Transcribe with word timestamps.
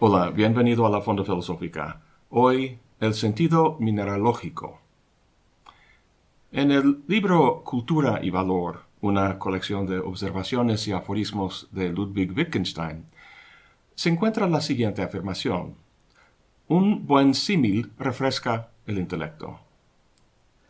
Hola, 0.00 0.30
bienvenido 0.30 0.86
a 0.86 0.90
la 0.90 1.00
Fonda 1.00 1.24
Filosófica. 1.24 2.00
Hoy, 2.30 2.78
el 3.00 3.14
sentido 3.14 3.76
mineralógico. 3.80 4.78
En 6.52 6.70
el 6.70 7.02
libro 7.08 7.64
Cultura 7.64 8.20
y 8.22 8.30
Valor, 8.30 8.84
una 9.00 9.40
colección 9.40 9.86
de 9.86 9.98
observaciones 9.98 10.86
y 10.86 10.92
aforismos 10.92 11.66
de 11.72 11.88
Ludwig 11.88 12.30
Wittgenstein, 12.30 13.06
se 13.96 14.08
encuentra 14.10 14.46
la 14.46 14.60
siguiente 14.60 15.02
afirmación. 15.02 15.74
Un 16.68 17.04
buen 17.04 17.34
símil 17.34 17.90
refresca 17.98 18.70
el 18.86 18.98
intelecto. 18.98 19.58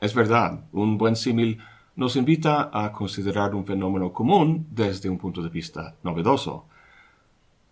Es 0.00 0.14
verdad, 0.14 0.64
un 0.72 0.96
buen 0.96 1.16
símil 1.16 1.58
nos 1.96 2.16
invita 2.16 2.70
a 2.72 2.92
considerar 2.92 3.54
un 3.54 3.66
fenómeno 3.66 4.10
común 4.10 4.68
desde 4.70 5.10
un 5.10 5.18
punto 5.18 5.42
de 5.42 5.50
vista 5.50 5.96
novedoso, 6.02 6.67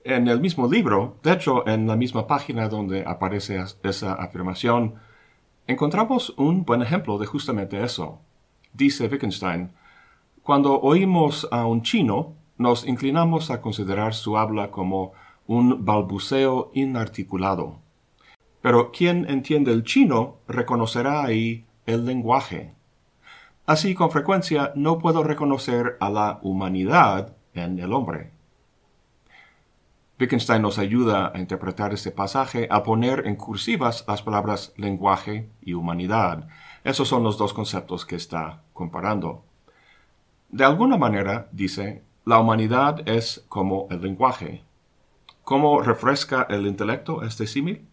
en 0.07 0.29
el 0.29 0.41
mismo 0.41 0.71
libro, 0.71 1.17
de 1.23 1.33
hecho 1.33 1.67
en 1.67 1.87
la 1.87 1.97
misma 1.97 2.27
página 2.27 2.69
donde 2.69 3.05
aparece 3.05 3.63
esa 3.83 4.13
afirmación, 4.15 4.95
encontramos 5.67 6.33
un 6.37 6.65
buen 6.65 6.83
ejemplo 6.83 7.19
de 7.19 7.27
justamente 7.27 7.83
eso. 7.83 8.21
Dice 8.73 9.09
Wittgenstein, 9.09 9.71
cuando 10.43 10.81
oímos 10.81 11.49
a 11.51 11.67
un 11.67 11.83
chino, 11.83 12.35
nos 12.57 12.87
inclinamos 12.87 13.51
a 13.51 13.61
considerar 13.61 14.15
su 14.15 14.39
habla 14.39 14.71
como 14.71 15.13
un 15.47 15.85
balbuceo 15.85 16.71
inarticulado. 16.73 17.81
Pero 18.63 18.93
quien 18.93 19.29
entiende 19.29 19.73
el 19.73 19.83
chino 19.83 20.37
reconocerá 20.47 21.25
ahí 21.25 21.67
el 21.85 22.07
lenguaje. 22.07 22.75
Así, 23.67 23.95
con 23.95 24.11
frecuencia, 24.11 24.73
no 24.77 24.99
puedo 24.99 25.25
reconocer 25.25 25.97
a 25.99 26.11
la 26.11 26.39
humanidad 26.43 27.37
en 27.55 27.79
el 27.81 27.93
hombre. 27.93 28.36
Wittgenstein 30.19 30.63
nos 30.63 30.79
ayuda 30.79 31.31
a 31.35 31.39
interpretar 31.39 31.93
este 31.93 32.11
pasaje 32.11 32.67
a 32.71 32.83
poner 32.83 33.27
en 33.27 33.37
cursivas 33.37 34.05
las 34.09 34.23
palabras 34.23 34.73
lenguaje 34.77 35.51
y 35.61 35.75
humanidad. 35.75 36.49
Esos 36.85 37.07
son 37.07 37.23
los 37.23 37.37
dos 37.37 37.53
conceptos 37.53 38.07
que 38.07 38.17
está 38.17 38.63
comparando. 38.73 39.45
De 40.49 40.65
alguna 40.65 40.97
manera, 40.97 41.49
dice, 41.53 42.03
la 42.25 42.39
humanidad 42.39 43.07
es 43.07 43.45
como 43.51 43.89
el 43.91 44.01
lenguaje. 44.01 44.63
¿Cómo 45.45 45.83
refresca 45.83 46.47
el 46.49 46.67
intelecto 46.67 47.23
este 47.23 47.47
símil? 47.47 47.87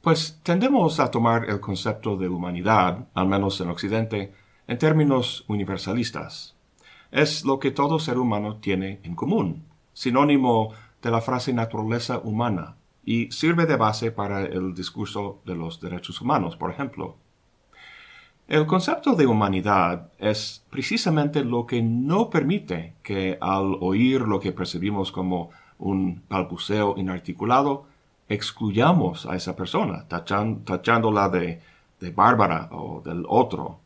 Pues 0.00 0.40
tendemos 0.42 0.98
a 0.98 1.12
tomar 1.12 1.48
el 1.48 1.60
concepto 1.60 2.16
de 2.16 2.28
humanidad, 2.28 3.06
al 3.14 3.28
menos 3.28 3.60
en 3.60 3.70
Occidente, 3.70 4.34
en 4.66 4.78
términos 4.78 5.44
universalistas. 5.46 6.56
Es 7.12 7.44
lo 7.44 7.60
que 7.60 7.70
todo 7.70 8.00
ser 8.00 8.18
humano 8.18 8.56
tiene 8.56 9.00
en 9.04 9.14
común, 9.14 9.64
sinónimo 9.92 10.72
de 11.02 11.10
la 11.10 11.20
frase 11.20 11.52
naturaleza 11.52 12.18
humana 12.18 12.76
y 13.04 13.30
sirve 13.30 13.66
de 13.66 13.76
base 13.76 14.10
para 14.10 14.42
el 14.42 14.74
discurso 14.74 15.40
de 15.46 15.54
los 15.54 15.80
derechos 15.80 16.20
humanos, 16.20 16.56
por 16.56 16.70
ejemplo. 16.70 17.16
El 18.48 18.66
concepto 18.66 19.14
de 19.14 19.26
humanidad 19.26 20.08
es 20.18 20.64
precisamente 20.70 21.44
lo 21.44 21.66
que 21.66 21.82
no 21.82 22.30
permite 22.30 22.94
que 23.02 23.36
al 23.40 23.76
oír 23.80 24.22
lo 24.22 24.40
que 24.40 24.52
percibimos 24.52 25.12
como 25.12 25.50
un 25.78 26.22
balbuceo 26.28 26.94
inarticulado, 26.96 27.84
excluyamos 28.28 29.26
a 29.26 29.36
esa 29.36 29.54
persona, 29.54 30.06
tachándola 30.08 31.28
de, 31.28 31.60
bárbara 32.14 32.68
o 32.72 33.02
del 33.04 33.24
otro. 33.28 33.80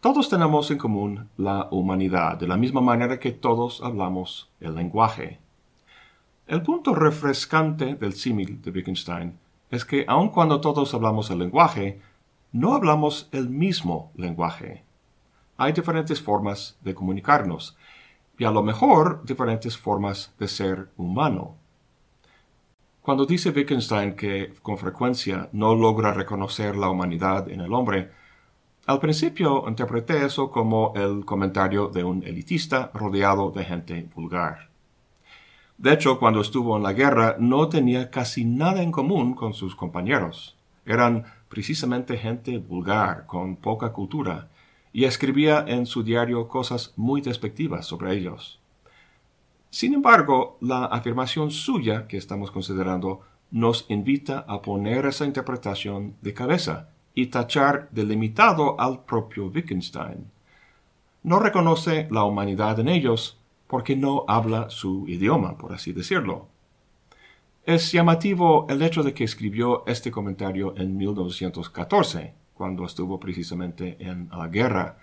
Todos 0.00 0.28
tenemos 0.28 0.70
en 0.70 0.78
común 0.78 1.28
la 1.36 1.68
humanidad, 1.70 2.38
de 2.38 2.46
la 2.46 2.56
misma 2.56 2.80
manera 2.80 3.18
que 3.18 3.32
todos 3.32 3.82
hablamos 3.82 4.48
el 4.60 4.74
lenguaje. 4.74 5.38
El 6.46 6.62
punto 6.62 6.94
refrescante 6.94 7.96
del 7.96 8.12
símil 8.12 8.62
de 8.62 8.70
Wittgenstein 8.70 9.36
es 9.68 9.84
que 9.84 10.04
aun 10.06 10.28
cuando 10.28 10.60
todos 10.60 10.94
hablamos 10.94 11.28
el 11.30 11.40
lenguaje, 11.40 12.00
no 12.52 12.74
hablamos 12.74 13.28
el 13.32 13.48
mismo 13.48 14.12
lenguaje. 14.14 14.84
Hay 15.56 15.72
diferentes 15.72 16.22
formas 16.22 16.78
de 16.82 16.94
comunicarnos 16.94 17.76
y 18.38 18.44
a 18.44 18.52
lo 18.52 18.62
mejor 18.62 19.24
diferentes 19.24 19.76
formas 19.76 20.34
de 20.38 20.46
ser 20.46 20.88
humano. 20.96 21.56
Cuando 23.02 23.26
dice 23.26 23.50
Wittgenstein 23.50 24.14
que 24.14 24.54
con 24.62 24.78
frecuencia 24.78 25.48
no 25.50 25.74
logra 25.74 26.12
reconocer 26.12 26.76
la 26.76 26.88
humanidad 26.88 27.48
en 27.48 27.60
el 27.60 27.72
hombre, 27.72 28.12
al 28.86 29.00
principio 29.00 29.64
interpreté 29.66 30.24
eso 30.24 30.48
como 30.48 30.92
el 30.94 31.24
comentario 31.24 31.88
de 31.88 32.04
un 32.04 32.22
elitista 32.22 32.92
rodeado 32.94 33.50
de 33.50 33.64
gente 33.64 34.08
vulgar. 34.14 34.75
De 35.78 35.92
hecho, 35.92 36.18
cuando 36.18 36.40
estuvo 36.40 36.76
en 36.76 36.82
la 36.82 36.92
guerra 36.92 37.36
no 37.38 37.68
tenía 37.68 38.10
casi 38.10 38.44
nada 38.44 38.82
en 38.82 38.90
común 38.90 39.34
con 39.34 39.52
sus 39.52 39.76
compañeros. 39.76 40.56
Eran 40.86 41.24
precisamente 41.48 42.16
gente 42.16 42.58
vulgar, 42.58 43.26
con 43.26 43.56
poca 43.56 43.92
cultura, 43.92 44.48
y 44.92 45.04
escribía 45.04 45.64
en 45.66 45.84
su 45.84 46.02
diario 46.02 46.48
cosas 46.48 46.94
muy 46.96 47.20
despectivas 47.20 47.84
sobre 47.86 48.14
ellos. 48.14 48.58
Sin 49.68 49.92
embargo, 49.92 50.56
la 50.62 50.86
afirmación 50.86 51.50
suya 51.50 52.06
que 52.08 52.16
estamos 52.16 52.50
considerando 52.50 53.20
nos 53.50 53.84
invita 53.90 54.44
a 54.48 54.62
poner 54.62 55.04
esa 55.04 55.26
interpretación 55.26 56.14
de 56.22 56.32
cabeza 56.32 56.88
y 57.14 57.26
tachar 57.26 57.88
de 57.90 58.04
limitado 58.04 58.80
al 58.80 59.04
propio 59.04 59.46
Wittgenstein. 59.48 60.30
No 61.22 61.38
reconoce 61.40 62.08
la 62.10 62.24
humanidad 62.24 62.80
en 62.80 62.88
ellos, 62.88 63.38
porque 63.66 63.96
no 63.96 64.24
habla 64.28 64.70
su 64.70 65.06
idioma, 65.08 65.58
por 65.58 65.72
así 65.72 65.92
decirlo. 65.92 66.48
Es 67.64 67.90
llamativo 67.90 68.66
el 68.68 68.80
hecho 68.82 69.02
de 69.02 69.12
que 69.12 69.24
escribió 69.24 69.84
este 69.86 70.10
comentario 70.10 70.74
en 70.76 70.96
1914, 70.96 72.34
cuando 72.54 72.84
estuvo 72.84 73.18
precisamente 73.18 73.96
en 73.98 74.28
la 74.30 74.48
guerra. 74.48 74.98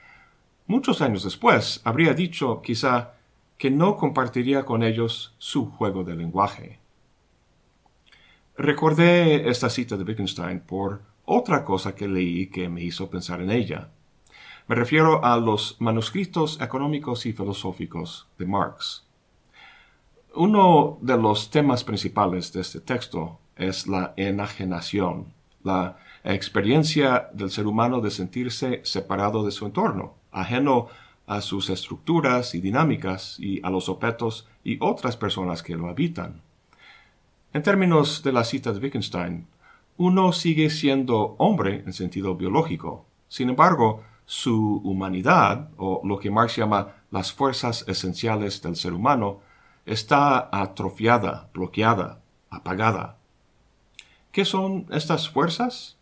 Muchos 0.67 1.01
años 1.01 1.23
después 1.23 1.81
habría 1.83 2.13
dicho 2.13 2.61
quizá 2.61 3.15
que 3.57 3.69
no 3.69 3.97
compartiría 3.97 4.63
con 4.63 4.81
ellos 4.81 5.35
su 5.37 5.69
juego 5.71 6.03
de 6.03 6.15
lenguaje. 6.15 6.79
Recordé 8.57 9.49
esta 9.49 9.69
cita 9.69 9.97
de 9.97 10.03
Wittgenstein 10.03 10.61
por 10.61 11.01
otra 11.25 11.63
cosa 11.63 11.95
que 11.95 12.07
leí 12.07 12.47
que 12.47 12.69
me 12.69 12.83
hizo 12.83 13.09
pensar 13.09 13.41
en 13.41 13.51
ella. 13.51 13.89
Me 14.65 14.75
refiero 14.75 15.25
a 15.25 15.35
los 15.35 15.75
manuscritos 15.79 16.61
económicos 16.61 17.25
y 17.25 17.33
filosóficos 17.33 18.27
de 18.37 18.45
Marx. 18.45 19.05
Uno 20.35 20.97
de 21.01 21.17
los 21.17 21.49
temas 21.49 21.83
principales 21.83 22.53
de 22.53 22.61
este 22.61 22.79
texto 22.79 23.39
es 23.57 23.87
la 23.87 24.13
enajenación, 24.15 25.33
la 25.63 25.97
experiencia 26.23 27.29
del 27.33 27.51
ser 27.51 27.67
humano 27.67 27.99
de 27.99 28.09
sentirse 28.09 28.79
separado 28.85 29.43
de 29.43 29.51
su 29.51 29.65
entorno, 29.65 30.13
ajeno 30.31 30.87
a 31.27 31.41
sus 31.41 31.69
estructuras 31.69 32.55
y 32.55 32.61
dinámicas 32.61 33.37
y 33.39 33.59
a 33.65 33.69
los 33.69 33.89
objetos 33.89 34.47
y 34.63 34.77
otras 34.79 35.17
personas 35.17 35.61
que 35.61 35.75
lo 35.75 35.89
habitan. 35.89 36.41
En 37.51 37.63
términos 37.63 38.23
de 38.23 38.31
la 38.31 38.45
cita 38.45 38.71
de 38.71 38.79
Wittgenstein, 38.79 39.45
uno 39.97 40.31
sigue 40.31 40.69
siendo 40.69 41.35
hombre 41.37 41.83
en 41.85 41.91
sentido 41.91 42.35
biológico. 42.35 43.05
Sin 43.27 43.49
embargo, 43.49 44.03
su 44.25 44.81
humanidad, 44.83 45.69
o 45.77 46.01
lo 46.03 46.19
que 46.19 46.31
Marx 46.31 46.55
llama 46.55 46.95
las 47.11 47.31
fuerzas 47.31 47.85
esenciales 47.87 48.61
del 48.61 48.75
ser 48.75 48.93
humano, 48.93 49.39
está 49.85 50.49
atrofiada, 50.51 51.49
bloqueada, 51.53 52.21
apagada. 52.49 53.17
¿Qué 54.31 54.45
son 54.45 54.87
estas 54.89 55.29
fuerzas? 55.29 55.97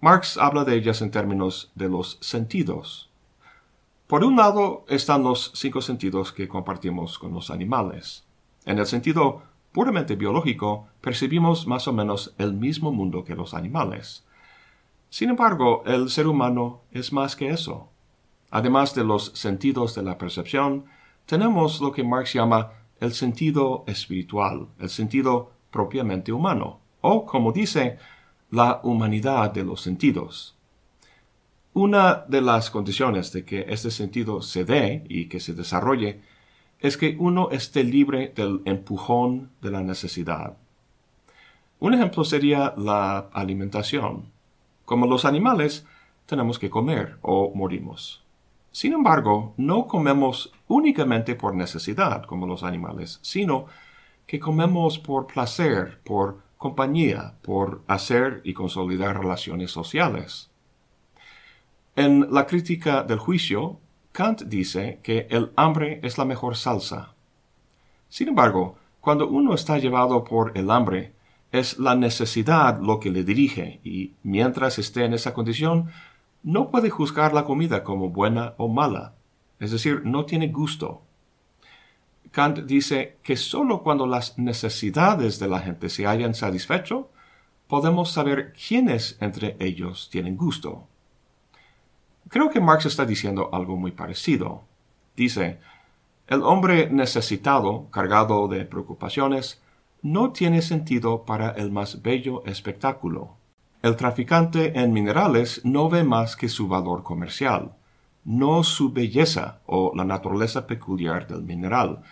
Marx 0.00 0.36
habla 0.36 0.64
de 0.64 0.74
ellas 0.74 1.02
en 1.02 1.10
términos 1.10 1.70
de 1.74 1.88
los 1.88 2.18
sentidos. 2.20 3.10
Por 4.06 4.24
un 4.24 4.36
lado 4.36 4.84
están 4.88 5.22
los 5.22 5.52
cinco 5.54 5.80
sentidos 5.80 6.32
que 6.32 6.48
compartimos 6.48 7.18
con 7.18 7.32
los 7.32 7.50
animales. 7.50 8.24
En 8.66 8.78
el 8.78 8.86
sentido 8.86 9.42
puramente 9.72 10.14
biológico, 10.14 10.88
percibimos 11.00 11.66
más 11.66 11.88
o 11.88 11.92
menos 11.92 12.34
el 12.38 12.52
mismo 12.52 12.92
mundo 12.92 13.24
que 13.24 13.34
los 13.34 13.54
animales. 13.54 14.24
Sin 15.14 15.30
embargo, 15.30 15.84
el 15.86 16.10
ser 16.10 16.26
humano 16.26 16.80
es 16.90 17.12
más 17.12 17.36
que 17.36 17.50
eso. 17.50 17.88
Además 18.50 18.96
de 18.96 19.04
los 19.04 19.26
sentidos 19.36 19.94
de 19.94 20.02
la 20.02 20.18
percepción, 20.18 20.86
tenemos 21.24 21.80
lo 21.80 21.92
que 21.92 22.02
Marx 22.02 22.32
llama 22.32 22.72
el 22.98 23.12
sentido 23.12 23.84
espiritual, 23.86 24.66
el 24.80 24.88
sentido 24.88 25.52
propiamente 25.70 26.32
humano, 26.32 26.80
o, 27.00 27.24
como 27.26 27.52
dice, 27.52 27.96
la 28.50 28.80
humanidad 28.82 29.52
de 29.52 29.62
los 29.62 29.82
sentidos. 29.82 30.56
Una 31.74 32.24
de 32.26 32.40
las 32.40 32.68
condiciones 32.68 33.32
de 33.32 33.44
que 33.44 33.66
este 33.68 33.92
sentido 33.92 34.42
se 34.42 34.64
dé 34.64 35.04
y 35.08 35.26
que 35.26 35.38
se 35.38 35.54
desarrolle 35.54 36.22
es 36.80 36.96
que 36.96 37.14
uno 37.20 37.50
esté 37.52 37.84
libre 37.84 38.32
del 38.34 38.62
empujón 38.64 39.52
de 39.62 39.70
la 39.70 39.80
necesidad. 39.80 40.56
Un 41.78 41.94
ejemplo 41.94 42.24
sería 42.24 42.74
la 42.76 43.28
alimentación. 43.32 44.33
Como 44.84 45.06
los 45.06 45.24
animales, 45.24 45.86
tenemos 46.26 46.58
que 46.58 46.70
comer 46.70 47.18
o 47.22 47.52
morimos. 47.54 48.22
Sin 48.70 48.92
embargo, 48.92 49.54
no 49.56 49.86
comemos 49.86 50.52
únicamente 50.66 51.36
por 51.36 51.54
necesidad 51.54 52.24
como 52.24 52.46
los 52.46 52.62
animales, 52.64 53.20
sino 53.22 53.66
que 54.26 54.40
comemos 54.40 54.98
por 54.98 55.26
placer, 55.26 56.00
por 56.02 56.42
compañía, 56.56 57.34
por 57.42 57.82
hacer 57.86 58.40
y 58.42 58.52
consolidar 58.54 59.18
relaciones 59.18 59.70
sociales. 59.70 60.50
En 61.94 62.32
la 62.32 62.46
crítica 62.46 63.04
del 63.04 63.18
juicio, 63.18 63.78
Kant 64.12 64.42
dice 64.42 64.98
que 65.02 65.26
el 65.30 65.52
hambre 65.56 66.00
es 66.02 66.18
la 66.18 66.24
mejor 66.24 66.56
salsa. 66.56 67.14
Sin 68.08 68.28
embargo, 68.28 68.76
cuando 69.00 69.28
uno 69.28 69.54
está 69.54 69.78
llevado 69.78 70.24
por 70.24 70.56
el 70.56 70.70
hambre, 70.70 71.14
es 71.54 71.78
la 71.78 71.94
necesidad 71.94 72.80
lo 72.80 72.98
que 72.98 73.12
le 73.12 73.22
dirige 73.22 73.78
y 73.84 74.14
mientras 74.24 74.80
esté 74.80 75.04
en 75.04 75.14
esa 75.14 75.32
condición, 75.32 75.88
no 76.42 76.68
puede 76.68 76.90
juzgar 76.90 77.32
la 77.32 77.44
comida 77.44 77.84
como 77.84 78.10
buena 78.10 78.54
o 78.56 78.66
mala, 78.66 79.14
es 79.60 79.70
decir, 79.70 80.02
no 80.04 80.24
tiene 80.24 80.48
gusto. 80.48 81.02
Kant 82.32 82.58
dice 82.64 83.18
que 83.22 83.36
sólo 83.36 83.84
cuando 83.84 84.04
las 84.04 84.36
necesidades 84.36 85.38
de 85.38 85.46
la 85.46 85.60
gente 85.60 85.90
se 85.90 86.08
hayan 86.08 86.34
satisfecho, 86.34 87.12
podemos 87.68 88.10
saber 88.10 88.52
quiénes 88.52 89.16
entre 89.20 89.56
ellos 89.60 90.08
tienen 90.10 90.36
gusto. 90.36 90.88
Creo 92.30 92.50
que 92.50 92.60
Marx 92.60 92.86
está 92.86 93.06
diciendo 93.06 93.50
algo 93.52 93.76
muy 93.76 93.92
parecido. 93.92 94.64
Dice, 95.14 95.60
el 96.26 96.42
hombre 96.42 96.90
necesitado, 96.90 97.88
cargado 97.92 98.48
de 98.48 98.64
preocupaciones, 98.64 99.62
no 100.04 100.32
tiene 100.32 100.60
sentido 100.60 101.24
para 101.24 101.48
el 101.52 101.72
más 101.72 102.02
bello 102.02 102.44
espectáculo. 102.44 103.36
El 103.80 103.96
traficante 103.96 104.78
en 104.78 104.92
minerales 104.92 105.62
no 105.64 105.88
ve 105.88 106.04
más 106.04 106.36
que 106.36 106.50
su 106.50 106.68
valor 106.68 107.02
comercial, 107.02 107.72
no 108.22 108.62
su 108.64 108.92
belleza 108.92 109.60
o 109.64 109.92
la 109.94 110.04
naturaleza 110.04 110.66
peculiar 110.66 111.26
del 111.26 111.42
mineral, 111.42 112.02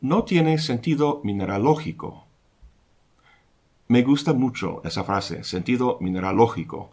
no 0.00 0.24
tiene 0.24 0.56
sentido 0.56 1.20
mineralógico. 1.22 2.24
Me 3.88 4.02
gusta 4.02 4.32
mucho 4.32 4.80
esa 4.84 5.04
frase, 5.04 5.44
sentido 5.44 5.98
mineralógico. 6.00 6.92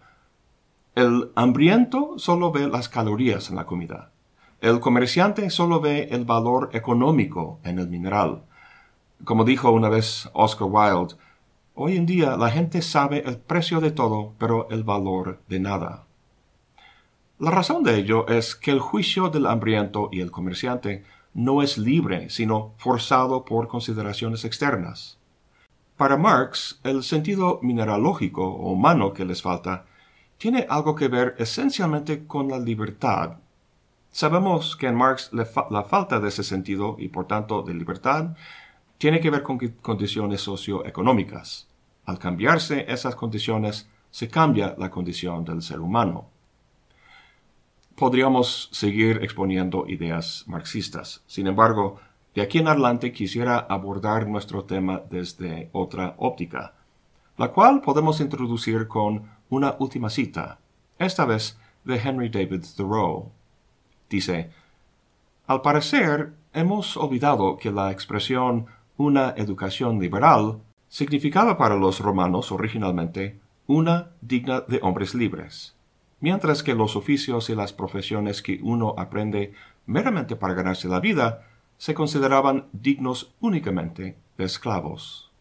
El 0.96 1.32
hambriento 1.36 2.16
solo 2.18 2.52
ve 2.52 2.68
las 2.68 2.90
calorías 2.90 3.50
en 3.50 3.56
la 3.56 3.66
comida. 3.66 4.12
El 4.60 4.82
comerciante 4.82 5.50
solo 5.50 5.80
ve 5.80 6.10
el 6.12 6.26
valor 6.26 6.72
económico 6.74 7.62
en 7.64 7.80
el 7.80 7.88
mineral. 7.88 8.44
Como 9.24 9.44
dijo 9.44 9.72
una 9.72 9.90
vez 9.90 10.30
Oscar 10.34 10.68
Wilde, 10.70 11.16
hoy 11.74 11.98
en 11.98 12.06
día 12.06 12.38
la 12.38 12.52
gente 12.52 12.82
sabe 12.82 13.24
el 13.26 13.38
precio 13.38 13.80
de 13.80 13.92
todo, 13.92 14.34
pero 14.38 14.68
el 14.70 14.84
valor 14.84 15.42
de 15.48 15.60
nada. 15.60 16.06
La 17.40 17.52
razón 17.52 17.84
de 17.84 17.98
ello 17.98 18.28
es 18.28 18.56
que 18.56 18.72
el 18.72 18.80
juicio 18.80 19.30
del 19.30 19.46
hambriento 19.46 20.10
y 20.12 20.22
el 20.22 20.32
comerciante 20.32 21.04
no 21.34 21.62
es 21.62 21.78
libre, 21.78 22.30
sino 22.30 22.74
forzado 22.78 23.44
por 23.44 23.68
consideraciones 23.68 24.46
externas. 24.46 25.18
Para 25.98 26.18
Marx, 26.18 26.80
el 26.84 27.04
sentido 27.04 27.60
mineralógico 27.62 28.46
o 28.46 28.72
humano 28.72 29.14
que 29.14 29.26
les 29.26 29.42
falta 29.42 29.86
tiene 30.38 30.66
algo 30.70 30.96
que 30.96 31.08
ver 31.08 31.36
esencialmente 31.38 32.26
con 32.26 32.50
la 32.50 32.60
libertad. 32.60 33.38
Sabemos 34.12 34.76
que 34.76 34.88
en 34.88 34.96
Marx 34.96 35.32
la 35.34 35.84
falta 35.84 36.20
de 36.20 36.30
ese 36.30 36.44
sentido 36.44 36.96
y 37.00 37.10
por 37.10 37.28
tanto 37.28 37.64
de 37.64 37.74
libertad 37.74 38.36
tiene 38.98 39.20
que 39.20 39.30
ver 39.30 39.44
con 39.44 39.58
condiciones 39.82 40.42
socioeconómicas. 40.42 41.68
Al 42.06 42.20
cambiarse 42.20 42.86
esas 42.88 43.16
condiciones, 43.16 43.90
se 44.12 44.30
cambia 44.30 44.76
la 44.78 44.90
condición 44.90 45.44
del 45.44 45.62
ser 45.62 45.80
humano 45.80 46.30
podríamos 47.96 48.70
seguir 48.72 49.24
exponiendo 49.24 49.86
ideas 49.88 50.44
marxistas. 50.48 51.24
Sin 51.28 51.48
embargo, 51.48 52.00
de 52.36 52.42
aquí 52.42 52.60
en 52.60 52.68
adelante 52.68 53.12
quisiera 53.12 53.58
abordar 53.58 54.28
nuestro 54.28 54.66
tema 54.66 55.02
desde 55.10 55.70
otra 55.72 56.16
óptica, 56.18 56.74
la 57.38 57.50
cual 57.50 57.82
podemos 57.82 58.20
introducir 58.20 58.88
con 58.88 59.30
una 59.50 59.76
última 59.80 60.10
cita, 60.10 60.60
esta 61.00 61.26
vez 61.26 61.58
de 61.86 61.96
Henry 61.96 62.30
David 62.30 62.66
Thoreau. 62.76 63.32
Dice, 64.10 64.52
Al 65.48 65.62
parecer, 65.62 66.34
hemos 66.54 66.98
olvidado 66.98 67.58
que 67.58 67.72
la 67.72 67.92
expresión 67.92 68.66
una 68.98 69.34
educación 69.38 70.00
liberal 70.00 70.60
significaba 70.88 71.58
para 71.58 71.76
los 71.76 72.00
romanos 72.00 72.52
originalmente 72.52 73.40
una 73.68 74.12
digna 74.22 74.62
de 74.62 74.80
hombres 74.82 75.16
libres 75.16 75.76
mientras 76.20 76.64
que 76.64 76.74
los 76.74 76.96
oficios 76.96 77.50
y 77.50 77.56
las 77.56 77.74
profesiones 77.74 78.42
que 78.42 78.60
uno 78.64 78.96
aprende 78.98 79.54
meramente 79.86 80.36
para 80.36 80.54
ganarse 80.54 80.88
la 80.88 81.00
vida 81.00 81.44
se 81.78 81.94
consideraban 81.94 82.66
dignos 82.72 83.34
únicamente 83.42 84.18
de 84.38 84.44
esclavos. 84.44 85.32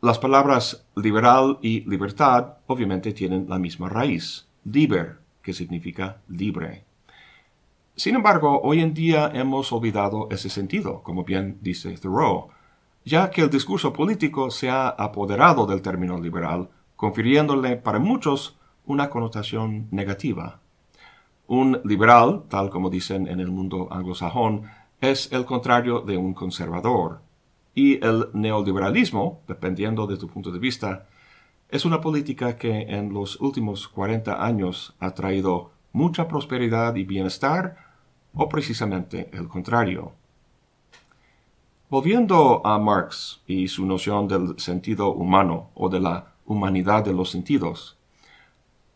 Las 0.00 0.18
palabras 0.18 0.86
liberal 0.94 1.58
y 1.62 1.80
libertad 1.88 2.54
obviamente 2.66 3.12
tienen 3.12 3.46
la 3.48 3.58
misma 3.58 3.88
raíz, 3.88 4.46
liber, 4.64 5.18
que 5.42 5.52
significa 5.52 6.22
libre. 6.28 6.83
Sin 7.96 8.16
embargo, 8.16 8.60
hoy 8.64 8.80
en 8.80 8.92
día 8.92 9.30
hemos 9.32 9.72
olvidado 9.72 10.26
ese 10.32 10.50
sentido, 10.50 11.00
como 11.04 11.22
bien 11.22 11.58
dice 11.60 11.96
Thoreau, 11.96 12.48
ya 13.04 13.30
que 13.30 13.42
el 13.42 13.50
discurso 13.50 13.92
político 13.92 14.50
se 14.50 14.68
ha 14.68 14.88
apoderado 14.88 15.64
del 15.64 15.80
término 15.80 16.18
liberal, 16.18 16.68
confiriéndole 16.96 17.76
para 17.76 18.00
muchos 18.00 18.58
una 18.84 19.08
connotación 19.10 19.86
negativa. 19.92 20.58
Un 21.46 21.80
liberal, 21.84 22.42
tal 22.48 22.68
como 22.68 22.90
dicen 22.90 23.28
en 23.28 23.38
el 23.38 23.52
mundo 23.52 23.86
anglosajón, 23.92 24.64
es 25.00 25.30
el 25.32 25.44
contrario 25.44 26.00
de 26.00 26.16
un 26.16 26.34
conservador. 26.34 27.20
Y 27.76 28.04
el 28.04 28.28
neoliberalismo, 28.32 29.42
dependiendo 29.46 30.08
de 30.08 30.16
tu 30.16 30.26
punto 30.26 30.50
de 30.50 30.58
vista, 30.58 31.06
es 31.68 31.84
una 31.84 32.00
política 32.00 32.56
que 32.56 32.72
en 32.72 33.14
los 33.14 33.40
últimos 33.40 33.86
40 33.86 34.44
años 34.44 34.96
ha 34.98 35.14
traído 35.14 35.70
mucha 35.92 36.26
prosperidad 36.26 36.96
y 36.96 37.04
bienestar, 37.04 37.83
o 38.34 38.48
precisamente 38.48 39.30
el 39.32 39.48
contrario. 39.48 40.12
Volviendo 41.90 42.66
a 42.66 42.78
Marx 42.78 43.42
y 43.46 43.68
su 43.68 43.86
noción 43.86 44.26
del 44.26 44.58
sentido 44.58 45.12
humano 45.12 45.70
o 45.74 45.88
de 45.88 46.00
la 46.00 46.34
humanidad 46.44 47.04
de 47.04 47.12
los 47.12 47.30
sentidos, 47.30 47.96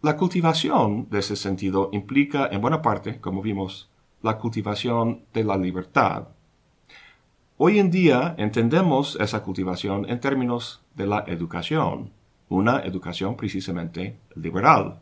la 0.00 0.16
cultivación 0.16 1.08
de 1.10 1.18
ese 1.18 1.36
sentido 1.36 1.90
implica, 1.92 2.48
en 2.50 2.60
buena 2.60 2.82
parte, 2.82 3.20
como 3.20 3.42
vimos, 3.42 3.90
la 4.22 4.38
cultivación 4.38 5.22
de 5.32 5.44
la 5.44 5.56
libertad. 5.56 6.28
Hoy 7.56 7.78
en 7.78 7.90
día 7.90 8.34
entendemos 8.38 9.16
esa 9.20 9.42
cultivación 9.42 10.08
en 10.08 10.20
términos 10.20 10.82
de 10.94 11.06
la 11.06 11.24
educación, 11.26 12.12
una 12.48 12.80
educación 12.80 13.36
precisamente 13.36 14.18
liberal. 14.34 15.00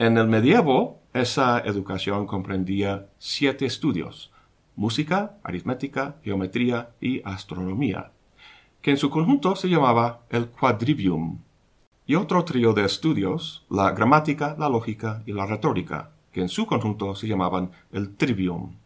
En 0.00 0.16
el 0.16 0.28
medievo, 0.28 1.02
esa 1.12 1.58
educación 1.58 2.26
comprendía 2.26 3.10
siete 3.18 3.66
estudios, 3.66 4.32
música, 4.74 5.36
aritmética, 5.44 6.16
geometría 6.24 6.92
y 7.02 7.20
astronomía, 7.22 8.10
que 8.80 8.92
en 8.92 8.96
su 8.96 9.10
conjunto 9.10 9.56
se 9.56 9.68
llamaba 9.68 10.20
el 10.30 10.48
quadrivium, 10.48 11.40
y 12.06 12.14
otro 12.14 12.46
trío 12.46 12.72
de 12.72 12.86
estudios, 12.86 13.66
la 13.68 13.90
gramática, 13.90 14.56
la 14.58 14.70
lógica 14.70 15.22
y 15.26 15.32
la 15.34 15.44
retórica, 15.44 16.12
que 16.32 16.40
en 16.40 16.48
su 16.48 16.64
conjunto 16.64 17.14
se 17.14 17.28
llamaban 17.28 17.70
el 17.92 18.16
trivium. 18.16 18.76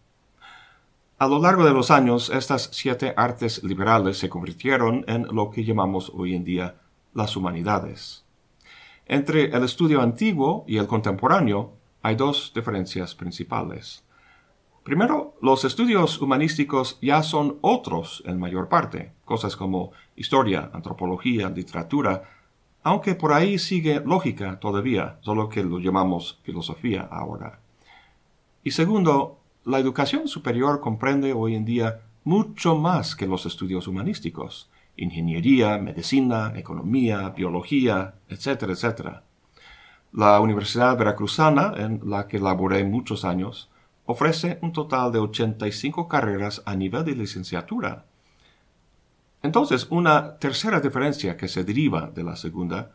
A 1.18 1.28
lo 1.28 1.40
largo 1.40 1.64
de 1.64 1.72
los 1.72 1.92
años, 1.92 2.28
estas 2.28 2.70
siete 2.72 3.14
artes 3.16 3.62
liberales 3.62 4.18
se 4.18 4.28
convirtieron 4.28 5.04
en 5.06 5.28
lo 5.30 5.52
que 5.52 5.62
llamamos 5.62 6.10
hoy 6.12 6.34
en 6.34 6.42
día 6.42 6.74
las 7.12 7.36
humanidades. 7.36 8.23
Entre 9.06 9.54
el 9.54 9.64
estudio 9.64 10.00
antiguo 10.00 10.64
y 10.66 10.78
el 10.78 10.86
contemporáneo 10.86 11.72
hay 12.02 12.16
dos 12.16 12.52
diferencias 12.54 13.14
principales. 13.14 14.02
Primero, 14.82 15.34
los 15.40 15.64
estudios 15.64 16.20
humanísticos 16.20 16.98
ya 17.00 17.22
son 17.22 17.58
otros 17.62 18.22
en 18.26 18.38
mayor 18.38 18.68
parte, 18.68 19.12
cosas 19.24 19.56
como 19.56 19.92
historia, 20.16 20.70
antropología, 20.72 21.48
literatura, 21.48 22.24
aunque 22.82 23.14
por 23.14 23.32
ahí 23.32 23.58
sigue 23.58 24.02
lógica 24.04 24.60
todavía, 24.60 25.18
solo 25.22 25.48
que 25.48 25.64
lo 25.64 25.78
llamamos 25.78 26.38
filosofía 26.42 27.08
ahora. 27.10 27.60
Y 28.62 28.72
segundo, 28.72 29.38
la 29.64 29.78
educación 29.78 30.28
superior 30.28 30.80
comprende 30.80 31.32
hoy 31.32 31.54
en 31.54 31.64
día 31.64 32.02
mucho 32.24 32.76
más 32.76 33.16
que 33.16 33.26
los 33.26 33.46
estudios 33.46 33.88
humanísticos, 33.88 34.70
ingeniería, 34.96 35.78
medicina, 35.78 36.52
economía, 36.56 37.30
biología, 37.30 38.14
etcétera, 38.28 38.72
etcétera. 38.72 39.22
La 40.12 40.40
Universidad 40.40 40.96
Veracruzana, 40.96 41.74
en 41.76 42.00
la 42.04 42.28
que 42.28 42.38
laboré 42.38 42.84
muchos 42.84 43.24
años, 43.24 43.70
ofrece 44.06 44.58
un 44.62 44.72
total 44.72 45.12
de 45.12 45.18
85 45.18 46.08
carreras 46.08 46.62
a 46.66 46.76
nivel 46.76 47.04
de 47.04 47.16
licenciatura, 47.16 48.04
entonces, 49.44 49.86
una 49.90 50.38
tercera 50.38 50.80
diferencia 50.80 51.36
que 51.36 51.48
se 51.48 51.64
deriva 51.64 52.10
de 52.14 52.24
la 52.24 52.34
segunda 52.34 52.92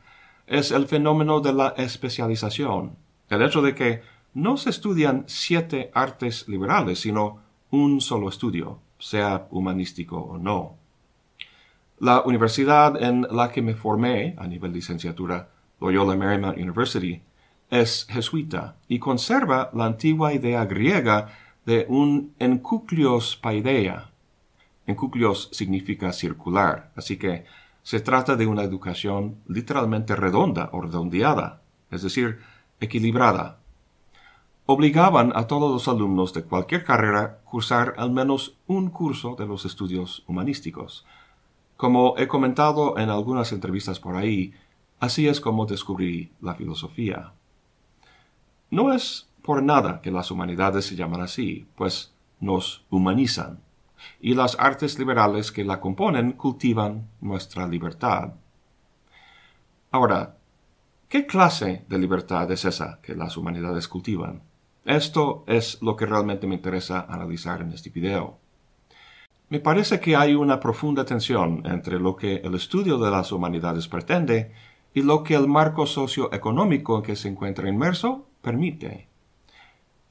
es 0.47 0.71
el 0.71 0.87
fenómeno 0.87 1.41
de 1.41 1.53
la 1.53 1.75
especialización, 1.77 2.95
el 3.29 3.43
hecho 3.43 3.61
de 3.61 3.75
que 3.75 4.01
no 4.33 4.57
se 4.57 4.71
estudian 4.71 5.25
siete 5.27 5.91
artes 5.93 6.47
liberales, 6.47 7.01
sino 7.01 7.43
un 7.69 8.01
solo 8.01 8.29
estudio, 8.29 8.79
sea 8.97 9.47
humanístico 9.51 10.17
o 10.17 10.39
no. 10.39 10.78
La 11.99 12.21
universidad 12.21 13.01
en 13.01 13.27
la 13.29 13.51
que 13.51 13.61
me 13.61 13.75
formé 13.75 14.33
a 14.37 14.47
nivel 14.47 14.71
licenciatura, 14.71 15.49
Loyola 15.81 16.15
Marymount 16.15 16.57
University, 16.57 17.21
es 17.69 18.07
jesuita 18.09 18.77
y 18.87 18.99
conserva 18.99 19.69
la 19.73 19.85
antigua 19.85 20.33
idea 20.33 20.63
griega 20.63 21.27
de 21.65 21.85
un 21.89 22.33
encúcleos 22.39 23.35
paideia. 23.35 24.11
Encúcleos 24.87 25.49
significa 25.51 26.13
circular, 26.13 26.91
así 26.95 27.17
que 27.17 27.43
se 27.83 27.99
trata 27.99 28.37
de 28.37 28.47
una 28.47 28.63
educación 28.63 29.35
literalmente 29.47 30.15
redonda 30.15 30.69
o 30.71 30.79
redondeada, 30.79 31.61
es 31.91 32.01
decir, 32.01 32.39
equilibrada. 32.79 33.59
Obligaban 34.65 35.33
a 35.35 35.47
todos 35.47 35.69
los 35.69 35.87
alumnos 35.89 36.33
de 36.33 36.43
cualquier 36.43 36.85
carrera 36.85 37.39
cursar 37.43 37.93
al 37.97 38.11
menos 38.11 38.55
un 38.67 38.89
curso 38.89 39.35
de 39.35 39.45
los 39.45 39.65
estudios 39.65 40.23
humanísticos. 40.27 41.05
Como 41.79 42.17
he 42.17 42.27
comentado 42.27 42.97
en 42.97 43.09
algunas 43.09 43.53
entrevistas 43.53 44.01
por 44.01 44.17
ahí, 44.17 44.53
así 44.99 45.29
es 45.29 45.39
como 45.39 45.65
descubrí 45.65 46.29
la 46.41 46.53
filosofía. 46.53 47.31
No 48.69 48.91
es 48.91 49.29
por 49.41 49.63
nada 49.63 50.01
que 50.01 50.11
las 50.11 50.29
humanidades 50.29 50.83
se 50.83 50.97
llaman 50.97 51.21
así, 51.21 51.69
pues 51.77 52.13
nos 52.41 52.83
humanizan, 52.89 53.61
y 54.19 54.33
las 54.33 54.59
artes 54.59 54.99
liberales 54.99 55.53
que 55.53 55.63
la 55.63 55.79
componen 55.79 56.33
cultivan 56.33 57.07
nuestra 57.21 57.65
libertad. 57.65 58.33
Ahora, 59.89 60.35
¿qué 61.07 61.25
clase 61.25 61.85
de 61.87 61.97
libertad 61.97 62.51
es 62.51 62.65
esa 62.65 62.99
que 63.01 63.15
las 63.15 63.37
humanidades 63.37 63.87
cultivan? 63.87 64.41
Esto 64.83 65.45
es 65.47 65.81
lo 65.81 65.95
que 65.95 66.05
realmente 66.05 66.45
me 66.45 66.55
interesa 66.55 67.05
analizar 67.07 67.61
en 67.61 67.71
este 67.71 67.89
video. 67.89 68.37
Me 69.49 69.59
parece 69.59 69.99
que 69.99 70.15
hay 70.15 70.35
una 70.35 70.59
profunda 70.59 71.05
tensión 71.05 71.63
entre 71.65 71.99
lo 71.99 72.15
que 72.15 72.35
el 72.35 72.53
estudio 72.53 72.99
de 72.99 73.09
las 73.09 73.31
humanidades 73.31 73.87
pretende 73.87 74.51
y 74.93 75.01
lo 75.01 75.23
que 75.23 75.33
el 75.33 75.47
marco 75.47 75.87
socioeconómico 75.87 76.97
en 76.97 77.03
que 77.03 77.15
se 77.15 77.29
encuentra 77.29 77.67
inmerso 77.67 78.27
permite. 78.43 79.07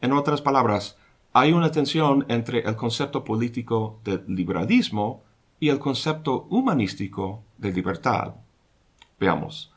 En 0.00 0.12
otras 0.12 0.42
palabras, 0.42 0.98
hay 1.32 1.52
una 1.52 1.70
tensión 1.70 2.24
entre 2.28 2.60
el 2.60 2.74
concepto 2.74 3.22
político 3.22 4.00
del 4.02 4.24
liberalismo 4.26 5.22
y 5.60 5.68
el 5.68 5.78
concepto 5.78 6.48
humanístico 6.50 7.42
de 7.58 7.72
libertad. 7.72 8.34
Veamos. 9.20 9.72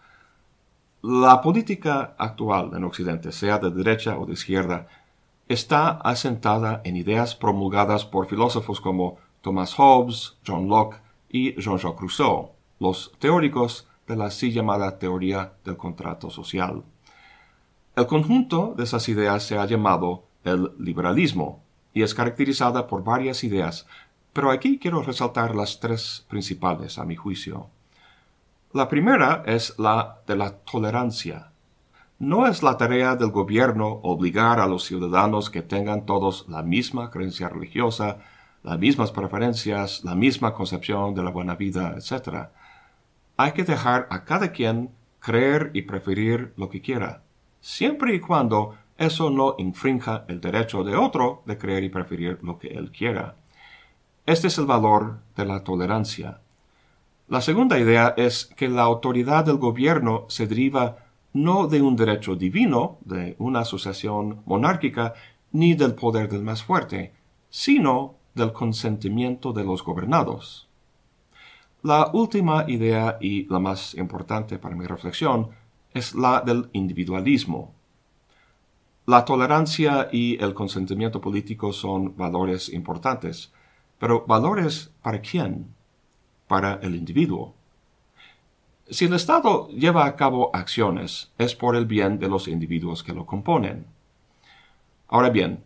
La 1.04 1.42
política 1.42 2.16
actual 2.18 2.72
en 2.76 2.84
Occidente, 2.84 3.32
sea 3.32 3.60
de 3.60 3.70
derecha 3.70 4.18
o 4.18 4.26
de 4.26 4.34
izquierda, 4.34 4.88
está 5.48 5.90
asentada 5.90 6.82
en 6.84 6.96
ideas 6.96 7.36
promulgadas 7.36 8.06
por 8.06 8.28
filósofos 8.28 8.80
como 8.82 9.18
Thomas 9.42 9.74
Hobbes, 9.76 10.38
John 10.46 10.68
Locke 10.68 11.02
y 11.30 11.60
Jean-Jacques 11.60 12.00
Rousseau, 12.00 12.52
los 12.80 13.12
teóricos 13.20 13.88
de 14.08 14.16
la 14.16 14.26
así 14.26 14.52
llamada 14.52 15.00
teoría 15.00 15.54
del 15.66 15.78
contrato 15.78 16.30
social. 16.30 16.84
El 17.96 18.08
conjunto 18.08 18.74
de 18.78 18.84
esas 18.84 19.10
ideas 19.10 19.44
se 19.44 19.58
ha 19.58 19.66
llamado 19.66 20.24
el 20.44 20.72
liberalismo 20.80 21.62
y 21.94 22.04
es 22.04 22.14
caracterizada 22.14 22.88
por 22.88 23.04
varias 23.04 23.44
ideas, 23.44 23.86
pero 24.34 24.52
aquí 24.52 24.80
quiero 24.80 25.02
resaltar 25.02 25.56
las 25.56 25.80
tres 25.80 26.26
principales 26.30 26.98
a 26.98 27.06
mi 27.06 27.16
juicio. 27.16 27.68
La 28.74 28.88
primera 28.88 29.44
es 29.46 29.78
la 29.78 30.22
de 30.26 30.38
la 30.38 30.58
tolerancia. 30.60 31.52
No 32.20 32.48
es 32.48 32.64
la 32.64 32.78
tarea 32.78 33.16
del 33.16 33.32
gobierno 33.32 34.00
obligar 34.04 34.60
a 34.60 34.68
los 34.68 34.86
ciudadanos 34.86 35.50
que 35.50 35.62
tengan 35.62 36.06
todos 36.06 36.46
la 36.48 36.62
misma 36.62 37.10
creencia 37.10 37.50
religiosa, 37.50 38.20
las 38.64 38.80
mismas 38.80 39.12
preferencias, 39.12 40.04
la 40.04 40.16
misma 40.16 40.54
concepción 40.54 41.14
de 41.16 41.24
la 41.24 41.32
buena 41.32 41.56
vida, 41.56 41.96
etc. 41.98 42.50
Hay 43.38 43.52
que 43.54 43.64
dejar 43.64 44.08
a 44.10 44.24
cada 44.24 44.52
quien 44.52 44.92
creer 45.20 45.72
y 45.74 45.84
preferir 45.84 46.54
lo 46.58 46.70
que 46.70 46.82
quiera 46.82 47.24
siempre 47.62 48.16
y 48.16 48.20
cuando 48.20 48.76
eso 48.98 49.30
no 49.30 49.56
infrinja 49.60 50.26
el 50.28 50.42
derecho 50.42 50.84
de 50.84 50.96
otro 50.96 51.44
de 51.46 51.58
creer 51.58 51.84
y 51.84 51.90
preferir 51.90 52.40
lo 52.42 52.60
que 52.60 52.68
él 52.68 52.92
quiera. 52.92 53.36
Este 54.26 54.48
es 54.48 54.58
el 54.58 54.66
valor 54.66 55.20
de 55.36 55.46
la 55.46 55.64
tolerancia. 55.64 56.42
La 57.28 57.42
segunda 57.42 57.80
idea 57.80 58.14
es 58.18 58.46
que 58.46 58.68
la 58.68 58.82
autoridad 58.82 59.46
del 59.46 59.58
gobierno 59.58 60.26
se 60.28 60.48
deriva 60.48 60.98
no 61.34 61.68
de 61.68 61.82
un 61.82 61.96
derecho 61.96 62.36
divino, 62.36 62.98
de 63.06 63.36
una 63.40 63.62
asociación 63.62 64.42
monárquica, 64.46 65.14
ni 65.54 65.74
del 65.76 65.96
poder 65.96 66.30
del 66.30 66.44
más 66.44 66.64
fuerte, 66.64 67.14
sino 67.50 68.16
del 68.34 68.54
consentimiento 68.54 69.54
de 69.54 69.64
los 69.64 69.84
gobernados. 69.84 70.68
La 71.84 72.12
última 72.14 72.66
idea 72.68 73.18
y 73.20 73.46
la 73.48 73.60
más 73.60 73.96
importante 73.96 74.60
para 74.60 74.76
mi 74.76 74.86
reflexión 74.86 75.50
es 75.94 76.14
la 76.14 76.42
del 76.42 76.70
individualismo. 76.74 77.74
La 79.08 79.26
tolerancia 79.26 80.08
y 80.12 80.42
el 80.44 80.54
consentimiento 80.54 81.20
político 81.20 81.74
son 81.74 82.16
valores 82.16 82.70
importantes, 82.70 83.52
pero 83.98 84.26
valores 84.28 84.92
para 85.02 85.22
quién? 85.22 85.74
Para 86.48 86.76
el 86.84 86.96
individuo. 86.96 87.56
Si 88.90 89.06
el 89.06 89.14
Estado 89.14 89.70
lleva 89.70 90.06
a 90.06 90.16
cabo 90.16 90.52
acciones, 90.54 91.32
es 91.38 91.56
por 91.56 91.76
el 91.76 91.86
bien 91.86 92.20
de 92.20 92.28
los 92.28 92.48
individuos 92.48 93.04
que 93.04 93.14
lo 93.14 93.26
componen. 93.26 93.88
Ahora 95.08 95.30
bien, 95.30 95.64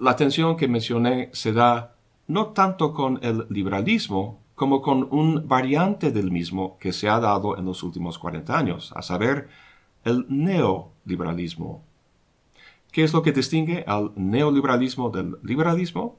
la 0.00 0.16
tensión 0.16 0.56
que 0.56 0.68
mencioné 0.68 1.30
se 1.32 1.52
da 1.52 1.94
no 2.26 2.48
tanto 2.48 2.92
con 2.92 3.18
el 3.22 3.46
liberalismo 3.48 4.40
como 4.54 4.80
con 4.80 5.08
un 5.10 5.48
variante 5.48 6.10
del 6.10 6.30
mismo 6.30 6.78
que 6.78 6.92
se 6.92 7.08
ha 7.08 7.18
dado 7.18 7.58
en 7.58 7.64
los 7.64 7.82
últimos 7.82 8.18
40 8.18 8.56
años, 8.56 8.92
a 8.94 9.02
saber, 9.02 9.48
el 10.04 10.26
neoliberalismo. 10.28 11.82
¿Qué 12.92 13.04
es 13.04 13.12
lo 13.12 13.22
que 13.22 13.32
distingue 13.32 13.84
al 13.86 14.12
neoliberalismo 14.16 15.10
del 15.10 15.36
liberalismo? 15.42 16.18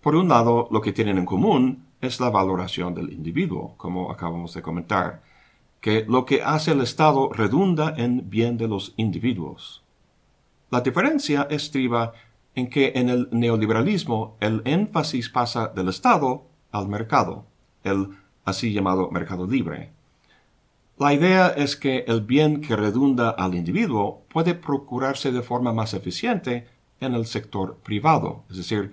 Por 0.00 0.16
un 0.16 0.28
lado, 0.28 0.68
lo 0.70 0.80
que 0.80 0.92
tienen 0.92 1.18
en 1.18 1.26
común 1.26 1.86
es 2.00 2.18
la 2.20 2.30
valoración 2.30 2.94
del 2.94 3.12
individuo, 3.12 3.74
como 3.76 4.10
acabamos 4.10 4.54
de 4.54 4.62
comentar, 4.62 5.22
que 5.80 6.04
lo 6.08 6.24
que 6.24 6.42
hace 6.42 6.72
el 6.72 6.80
Estado 6.80 7.30
redunda 7.32 7.94
en 7.96 8.30
bien 8.30 8.56
de 8.56 8.68
los 8.68 8.94
individuos. 8.96 9.82
La 10.70 10.80
diferencia 10.80 11.46
estriba 11.50 12.12
en 12.54 12.68
que 12.68 12.92
en 12.96 13.08
el 13.08 13.28
neoliberalismo 13.30 14.36
el 14.40 14.62
énfasis 14.64 15.28
pasa 15.30 15.68
del 15.68 15.88
Estado 15.88 16.44
al 16.72 16.88
mercado, 16.88 17.46
el 17.84 18.10
así 18.44 18.72
llamado 18.72 19.10
mercado 19.10 19.46
libre. 19.46 19.92
La 20.98 21.14
idea 21.14 21.48
es 21.48 21.76
que 21.76 22.04
el 22.08 22.20
bien 22.20 22.60
que 22.60 22.76
redunda 22.76 23.30
al 23.30 23.54
individuo 23.54 24.22
puede 24.28 24.54
procurarse 24.54 25.32
de 25.32 25.42
forma 25.42 25.72
más 25.72 25.94
eficiente 25.94 26.68
en 27.00 27.14
el 27.14 27.24
sector 27.24 27.78
privado, 27.78 28.44
es 28.50 28.58
decir, 28.58 28.92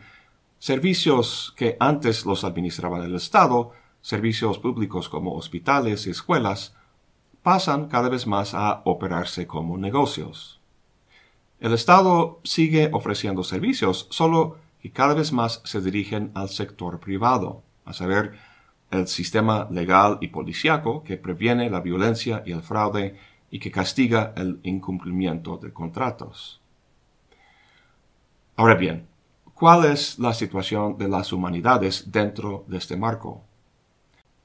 servicios 0.59 1.53
que 1.57 1.75
antes 1.79 2.25
los 2.25 2.43
administraba 2.43 3.03
el 3.03 3.15
Estado, 3.15 3.71
servicios 4.01 4.57
públicos 4.59 5.09
como 5.09 5.35
hospitales 5.35 6.07
y 6.07 6.11
escuelas, 6.11 6.75
pasan 7.43 7.87
cada 7.87 8.09
vez 8.09 8.25
más 8.25 8.53
a 8.53 8.81
operarse 8.85 9.45
como 9.45 9.77
negocios. 9.77 10.56
El 11.59 11.73
Estado 11.73 12.39
sigue 12.43 12.89
ofreciendo 12.93 13.43
servicios, 13.43 14.07
solo 14.11 14.57
que 14.81 14.91
cada 14.91 15.15
vez 15.15 15.31
más 15.31 15.61
se 15.65 15.81
dirigen 15.81 16.31
al 16.35 16.49
sector 16.49 16.99
privado 16.99 17.63
a 17.85 17.93
saber, 17.93 18.33
el 18.91 19.07
sistema 19.07 19.67
legal 19.69 20.17
y 20.21 20.29
policiaco 20.29 21.03
que 21.03 21.17
previene 21.17 21.69
la 21.69 21.81
violencia 21.81 22.43
y 22.45 22.51
el 22.51 22.61
fraude 22.61 23.17
y 23.49 23.59
que 23.59 23.71
castiga 23.71 24.33
el 24.37 24.59
incumplimiento 24.63 25.57
de 25.57 25.73
contratos. 25.73 26.61
Ahora 28.55 28.75
bien, 28.75 29.07
¿cuál 29.53 29.85
es 29.85 30.19
la 30.19 30.33
situación 30.33 30.97
de 30.97 31.07
las 31.07 31.33
humanidades 31.33 32.11
dentro 32.11 32.65
de 32.67 32.77
este 32.77 32.97
marco? 32.97 33.43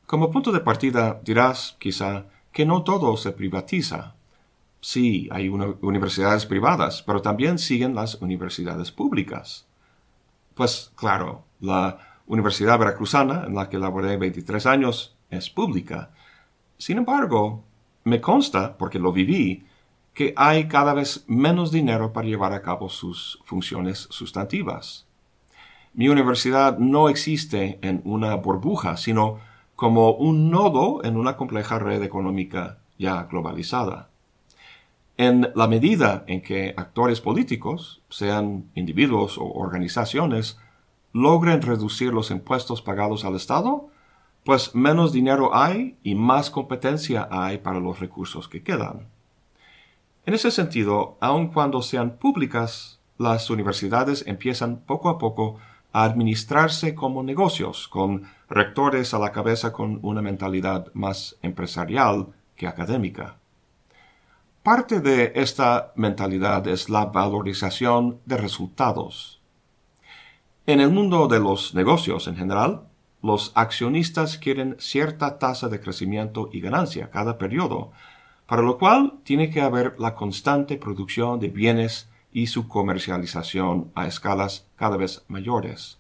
Como 0.07 0.31
punto 0.31 0.53
de 0.53 0.61
partida 0.61 1.21
dirás, 1.25 1.77
quizá, 1.79 2.27
que 2.53 2.67
no 2.67 2.83
todo 2.83 3.17
se 3.17 3.33
privatiza. 3.33 4.15
Sí, 4.85 5.29
hay 5.31 5.49
universidades 5.49 6.45
privadas, 6.45 7.05
pero 7.07 7.23
también 7.23 7.59
siguen 7.59 7.95
las 7.95 8.17
universidades 8.17 8.91
públicas. 8.91 9.65
Pues 10.57 10.91
claro, 10.97 11.45
la 11.61 11.99
Universidad 12.27 12.81
Veracruzana, 12.81 13.45
en 13.47 13.55
la 13.55 13.69
que 13.69 13.79
laboré 13.79 14.17
23 14.17 14.67
años, 14.67 15.17
es 15.31 15.49
pública. 15.51 16.11
Sin 16.79 16.99
embargo, 16.99 17.63
me 18.03 18.21
consta, 18.21 18.77
porque 18.77 18.99
lo 18.99 19.13
viví, 19.13 19.65
que 20.15 20.35
hay 20.37 20.67
cada 20.67 20.95
vez 20.95 21.25
menos 21.29 21.71
dinero 21.71 22.13
para 22.13 22.27
llevar 22.27 22.53
a 22.53 22.63
cabo 22.63 22.89
sus 22.89 23.39
funciones 23.45 24.09
sustantivas. 24.11 25.07
Mi 25.95 26.09
universidad 26.09 26.79
no 26.79 27.09
existe 27.09 27.79
en 27.83 28.03
una 28.05 28.35
burbuja, 28.35 28.97
sino 28.97 29.39
como 29.77 30.11
un 30.11 30.51
nodo 30.51 31.05
en 31.05 31.17
una 31.17 31.37
compleja 31.37 31.79
red 31.79 32.03
económica 32.03 32.79
ya 32.99 33.23
globalizada. 33.31 34.12
En 35.17 35.51
la 35.55 35.69
medida 35.69 36.25
en 36.27 36.41
que 36.41 36.75
actores 36.77 37.21
políticos, 37.21 38.03
sean 38.09 38.71
individuos 38.75 39.39
o 39.39 39.45
organizaciones, 39.45 40.59
logren 41.13 41.61
reducir 41.63 42.13
los 42.13 42.31
impuestos 42.31 42.81
pagados 42.81 43.25
al 43.25 43.37
Estado, 43.37 43.89
pues 44.45 44.75
menos 44.75 45.13
dinero 45.13 45.55
hay 45.55 45.97
y 46.03 46.15
más 46.15 46.51
competencia 46.51 47.29
hay 47.31 47.59
para 47.59 47.79
los 47.79 48.01
recursos 48.01 48.49
que 48.49 48.63
quedan. 48.63 49.07
En 50.25 50.35
ese 50.35 50.51
sentido, 50.51 51.17
aun 51.21 51.49
cuando 51.49 51.83
sean 51.83 52.17
públicas, 52.17 53.01
las 53.19 53.51
universidades 53.51 54.25
empiezan 54.27 54.79
poco 54.79 55.09
a 55.09 55.19
poco 55.19 55.59
a 55.93 56.05
administrarse 56.05 56.95
como 56.95 57.23
negocios, 57.23 57.87
con 57.87 58.23
rectores 58.49 59.15
a 59.15 59.19
la 59.19 59.31
cabeza 59.31 59.73
con 59.73 59.99
una 60.03 60.23
mentalidad 60.23 60.87
más 60.95 61.37
empresarial 61.43 62.29
que 62.57 62.67
académica. 62.67 63.37
Parte 64.63 65.01
de 65.01 65.33
esta 65.35 65.93
mentalidad 65.97 66.69
es 66.69 66.89
la 66.89 67.07
valorización 67.07 68.21
de 68.27 68.37
resultados. 68.37 69.41
En 70.67 70.79
el 70.79 70.89
mundo 70.89 71.27
de 71.27 71.41
los 71.41 71.75
negocios 71.75 72.29
en 72.29 72.37
general, 72.37 72.83
los 73.23 73.51
accionistas 73.57 74.39
quieren 74.39 74.77
cierta 74.79 75.41
tasa 75.41 75.69
de 75.69 75.81
crecimiento 75.81 76.49
y 76.53 76.61
ganancia 76.61 77.11
cada 77.11 77.39
periodo, 77.39 77.91
para 78.47 78.63
lo 78.63 78.79
cual 78.79 79.15
tiene 79.25 79.51
que 79.51 79.61
haber 79.61 79.97
la 79.99 80.15
constante 80.15 80.77
producción 80.77 81.41
de 81.41 81.49
bienes 81.49 82.09
y 82.33 82.47
su 82.47 82.69
comercialización 82.69 83.91
a 83.97 84.07
escalas 84.07 84.69
cada 84.77 84.97
vez 84.97 85.25
mayores. 85.27 85.99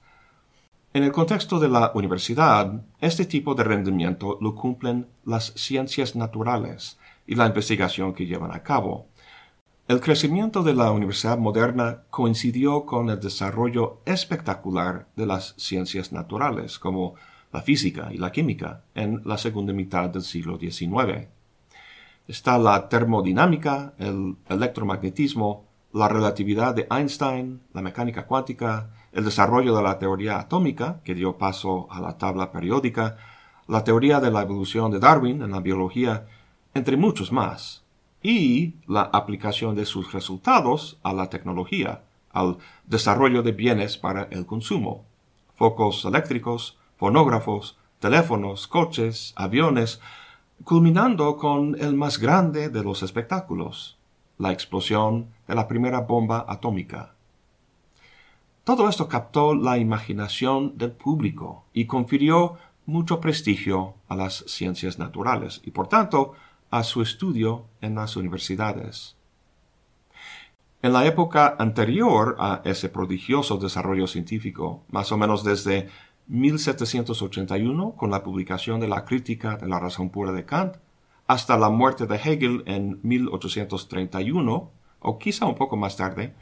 En 0.94 1.02
el 1.02 1.10
contexto 1.10 1.58
de 1.58 1.68
la 1.68 1.90
universidad, 1.96 2.80
este 3.00 3.24
tipo 3.24 3.56
de 3.56 3.64
rendimiento 3.64 4.38
lo 4.40 4.54
cumplen 4.54 5.08
las 5.24 5.46
ciencias 5.56 6.14
naturales, 6.14 6.96
y 7.32 7.34
la 7.34 7.46
investigación 7.46 8.12
que 8.12 8.26
llevan 8.26 8.52
a 8.52 8.62
cabo. 8.62 9.06
El 9.88 10.00
crecimiento 10.00 10.62
de 10.62 10.74
la 10.74 10.90
universidad 10.90 11.38
moderna 11.38 12.02
coincidió 12.10 12.84
con 12.84 13.08
el 13.08 13.20
desarrollo 13.20 14.02
espectacular 14.04 15.06
de 15.16 15.24
las 15.24 15.54
ciencias 15.56 16.12
naturales, 16.12 16.78
como 16.78 17.14
la 17.50 17.62
física 17.62 18.10
y 18.12 18.18
la 18.18 18.32
química, 18.32 18.82
en 18.94 19.22
la 19.24 19.38
segunda 19.38 19.72
mitad 19.72 20.10
del 20.10 20.20
siglo 20.20 20.58
XIX. 20.58 21.28
Está 22.28 22.58
la 22.58 22.90
termodinámica, 22.90 23.94
el 23.96 24.36
electromagnetismo, 24.50 25.64
la 25.94 26.08
relatividad 26.08 26.74
de 26.74 26.86
Einstein, 26.90 27.62
la 27.72 27.80
mecánica 27.80 28.26
cuántica, 28.26 28.90
el 29.10 29.24
desarrollo 29.24 29.74
de 29.74 29.82
la 29.82 29.98
teoría 29.98 30.38
atómica, 30.38 31.00
que 31.02 31.14
dio 31.14 31.38
paso 31.38 31.88
a 31.90 31.98
la 31.98 32.18
tabla 32.18 32.52
periódica, 32.52 33.16
la 33.68 33.84
teoría 33.84 34.20
de 34.20 34.30
la 34.30 34.42
evolución 34.42 34.90
de 34.90 34.98
Darwin 34.98 35.40
en 35.40 35.52
la 35.52 35.60
biología 35.60 36.26
entre 36.74 36.96
muchos 36.96 37.32
más, 37.32 37.82
y 38.22 38.74
la 38.86 39.02
aplicación 39.02 39.74
de 39.74 39.84
sus 39.84 40.12
resultados 40.12 40.98
a 41.02 41.12
la 41.12 41.28
tecnología, 41.28 42.02
al 42.30 42.58
desarrollo 42.86 43.42
de 43.42 43.52
bienes 43.52 43.98
para 43.98 44.24
el 44.30 44.46
consumo, 44.46 45.04
focos 45.54 46.04
eléctricos, 46.04 46.78
fonógrafos, 46.96 47.76
teléfonos, 47.98 48.66
coches, 48.66 49.32
aviones, 49.36 50.00
culminando 50.64 51.36
con 51.36 51.76
el 51.80 51.94
más 51.94 52.18
grande 52.18 52.68
de 52.68 52.82
los 52.82 53.02
espectáculos, 53.02 53.98
la 54.38 54.52
explosión 54.52 55.28
de 55.46 55.54
la 55.54 55.68
primera 55.68 56.00
bomba 56.00 56.44
atómica. 56.48 57.14
Todo 58.64 58.88
esto 58.88 59.08
captó 59.08 59.54
la 59.54 59.78
imaginación 59.78 60.78
del 60.78 60.92
público 60.92 61.64
y 61.72 61.86
confirió 61.86 62.58
mucho 62.86 63.20
prestigio 63.20 63.94
a 64.08 64.14
las 64.14 64.44
ciencias 64.46 64.98
naturales 64.98 65.60
y 65.64 65.72
por 65.72 65.88
tanto 65.88 66.34
a 66.72 66.82
su 66.84 67.02
estudio 67.02 67.66
en 67.82 67.94
las 67.94 68.16
universidades. 68.16 69.14
En 70.80 70.94
la 70.94 71.06
época 71.06 71.54
anterior 71.58 72.34
a 72.40 72.62
ese 72.64 72.88
prodigioso 72.88 73.58
desarrollo 73.58 74.06
científico, 74.06 74.82
más 74.90 75.12
o 75.12 75.18
menos 75.18 75.44
desde 75.44 75.90
1781, 76.28 77.92
con 77.92 78.10
la 78.10 78.22
publicación 78.22 78.80
de 78.80 78.88
la 78.88 79.04
Crítica 79.04 79.58
de 79.58 79.68
la 79.68 79.78
Razón 79.78 80.08
Pura 80.08 80.32
de 80.32 80.46
Kant, 80.46 80.76
hasta 81.26 81.58
la 81.58 81.68
muerte 81.68 82.06
de 82.06 82.16
Hegel 82.16 82.62
en 82.64 82.98
1831, 83.02 84.70
o 85.00 85.18
quizá 85.18 85.44
un 85.44 85.56
poco 85.56 85.76
más 85.76 85.98
tarde, 85.98 86.34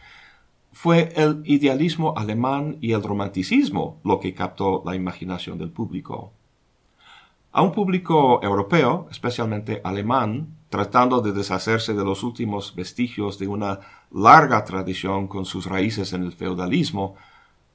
fue 0.73 1.13
el 1.17 1.43
idealismo 1.45 2.15
alemán 2.17 2.79
y 2.81 2.93
el 2.93 3.03
romanticismo 3.03 4.01
lo 4.05 4.21
que 4.21 4.33
captó 4.33 4.83
la 4.87 4.95
imaginación 4.95 5.59
del 5.59 5.71
público. 5.71 6.33
A 7.53 7.63
un 7.63 7.73
público 7.73 8.41
europeo, 8.45 9.09
especialmente 9.11 9.81
alemán, 9.83 10.57
tratando 10.69 11.21
de 11.21 11.33
deshacerse 11.33 11.95
de 11.95 12.05
los 12.05 12.23
últimos 12.23 12.77
vestigios 12.77 13.41
de 13.41 13.49
una 13.49 13.81
larga 14.13 14.65
tradición 14.65 15.27
con 15.27 15.45
sus 15.45 15.67
raíces 15.67 16.13
en 16.13 16.23
el 16.23 16.31
feudalismo, 16.31 17.17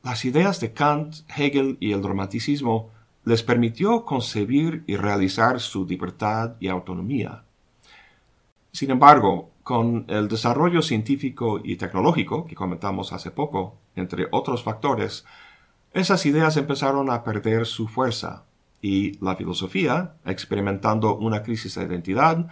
las 0.01 0.23
ideas 0.23 0.61
de 0.61 0.71
Kant, 0.71 1.15
Hegel 1.35 1.75
y 1.81 1.91
el 1.91 2.03
romanticismo 2.03 2.89
les 3.25 3.43
permitió 3.43 4.05
concebir 4.05 4.85
y 4.87 4.95
realizar 4.95 5.59
su 5.59 5.85
libertad 5.85 6.53
y 6.61 6.69
autonomía. 6.69 7.43
Sin 8.71 8.91
embargo, 8.91 9.49
con 9.63 10.05
el 10.07 10.29
desarrollo 10.29 10.83
científico 10.83 11.59
y 11.61 11.75
tecnológico 11.75 12.45
que 12.45 12.55
comentamos 12.55 13.11
hace 13.11 13.29
poco, 13.29 13.75
entre 13.97 14.27
otros 14.31 14.63
factores, 14.63 15.25
esas 15.91 16.25
ideas 16.25 16.55
empezaron 16.55 17.09
a 17.09 17.25
perder 17.25 17.65
su 17.65 17.89
fuerza 17.89 18.44
y 18.85 19.17
la 19.19 19.35
filosofía, 19.35 20.13
experimentando 20.25 21.17
una 21.17 21.41
crisis 21.41 21.73
de 21.73 21.85
identidad, 21.85 22.45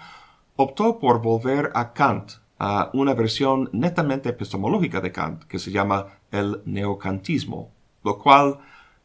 optó 0.55 0.97
por 0.97 1.21
volver 1.21 1.71
a 1.75 1.93
Kant, 1.93 2.31
a 2.57 2.89
una 2.93 3.13
versión 3.13 3.69
netamente 3.71 4.29
epistemológica 4.29 4.99
de 4.99 5.11
Kant 5.11 5.43
que 5.43 5.59
se 5.59 5.69
llama 5.69 6.07
el 6.31 6.63
neocantismo, 6.65 7.69
lo 8.03 8.17
cual 8.17 8.57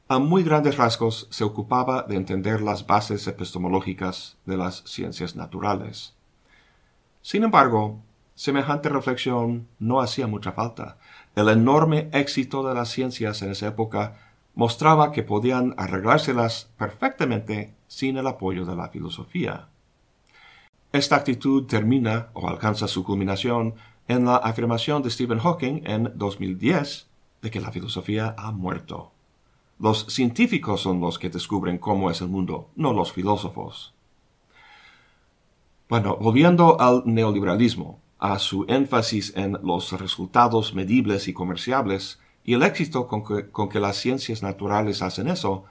a 0.08 0.18
muy 0.18 0.42
grandes 0.42 0.78
rasgos 0.78 1.28
se 1.30 1.44
ocupaba 1.44 2.04
de 2.04 2.16
entender 2.16 2.62
las 2.62 2.86
bases 2.86 3.26
epistemológicas 3.26 4.38
de 4.46 4.56
las 4.56 4.82
ciencias 4.86 5.36
naturales. 5.36 6.14
Sin 7.20 7.44
embargo, 7.44 8.00
semejante 8.36 8.88
reflexión 8.88 9.68
no 9.78 10.00
hacía 10.00 10.26
mucha 10.26 10.52
falta. 10.52 10.96
El 11.36 11.50
enorme 11.50 12.08
éxito 12.12 12.66
de 12.66 12.72
las 12.72 12.88
ciencias 12.88 13.42
en 13.42 13.50
esa 13.50 13.66
época 13.66 14.27
mostraba 14.58 15.12
que 15.12 15.22
podían 15.22 15.72
arreglárselas 15.76 16.68
perfectamente 16.76 17.76
sin 17.86 18.16
el 18.16 18.26
apoyo 18.26 18.64
de 18.64 18.74
la 18.74 18.88
filosofía. 18.88 19.68
Esta 20.90 21.14
actitud 21.14 21.66
termina 21.66 22.30
o 22.32 22.48
alcanza 22.48 22.88
su 22.88 23.04
culminación 23.04 23.76
en 24.08 24.24
la 24.24 24.34
afirmación 24.34 25.00
de 25.04 25.10
Stephen 25.10 25.38
Hawking 25.38 25.82
en 25.84 26.10
2010 26.16 27.08
de 27.40 27.50
que 27.52 27.60
la 27.60 27.70
filosofía 27.70 28.34
ha 28.36 28.50
muerto. 28.50 29.12
Los 29.78 30.06
científicos 30.06 30.80
son 30.80 31.00
los 31.00 31.20
que 31.20 31.30
descubren 31.30 31.78
cómo 31.78 32.10
es 32.10 32.20
el 32.20 32.26
mundo, 32.26 32.70
no 32.74 32.92
los 32.92 33.12
filósofos. 33.12 33.94
Bueno, 35.88 36.16
volviendo 36.20 36.80
al 36.80 37.04
neoliberalismo, 37.06 38.00
a 38.18 38.40
su 38.40 38.64
énfasis 38.66 39.36
en 39.36 39.52
los 39.62 39.92
resultados 39.92 40.74
medibles 40.74 41.28
y 41.28 41.32
comerciables, 41.32 42.18
y 42.48 42.54
el 42.54 42.62
éxito 42.62 43.06
con 43.06 43.68
que, 43.68 43.78
las 43.78 43.98
ciencias 43.98 44.42
naturales 44.42 45.02
hacen 45.02 45.28
eso, 45.28 45.66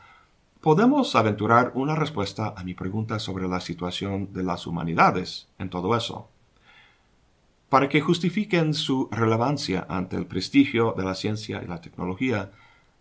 podemos 0.61 1.15
aventurar 1.15 1.71
una 1.73 1.95
respuesta 1.95 2.53
a 2.55 2.63
mi 2.63 2.75
pregunta 2.75 3.17
sobre 3.17 3.47
la 3.47 3.61
situación 3.61 4.31
de 4.31 4.43
las 4.43 4.67
humanidades 4.67 5.47
en 5.57 5.71
todo 5.71 5.97
eso. 5.97 6.29
Para 7.69 7.89
que 7.89 7.99
justifiquen 7.99 8.75
su 8.75 9.09
relevancia 9.11 9.87
ante 9.89 10.17
el 10.17 10.27
prestigio 10.27 10.93
de 10.95 11.03
la 11.03 11.15
ciencia 11.15 11.63
y 11.63 11.67
la 11.67 11.81
tecnología, 11.81 12.51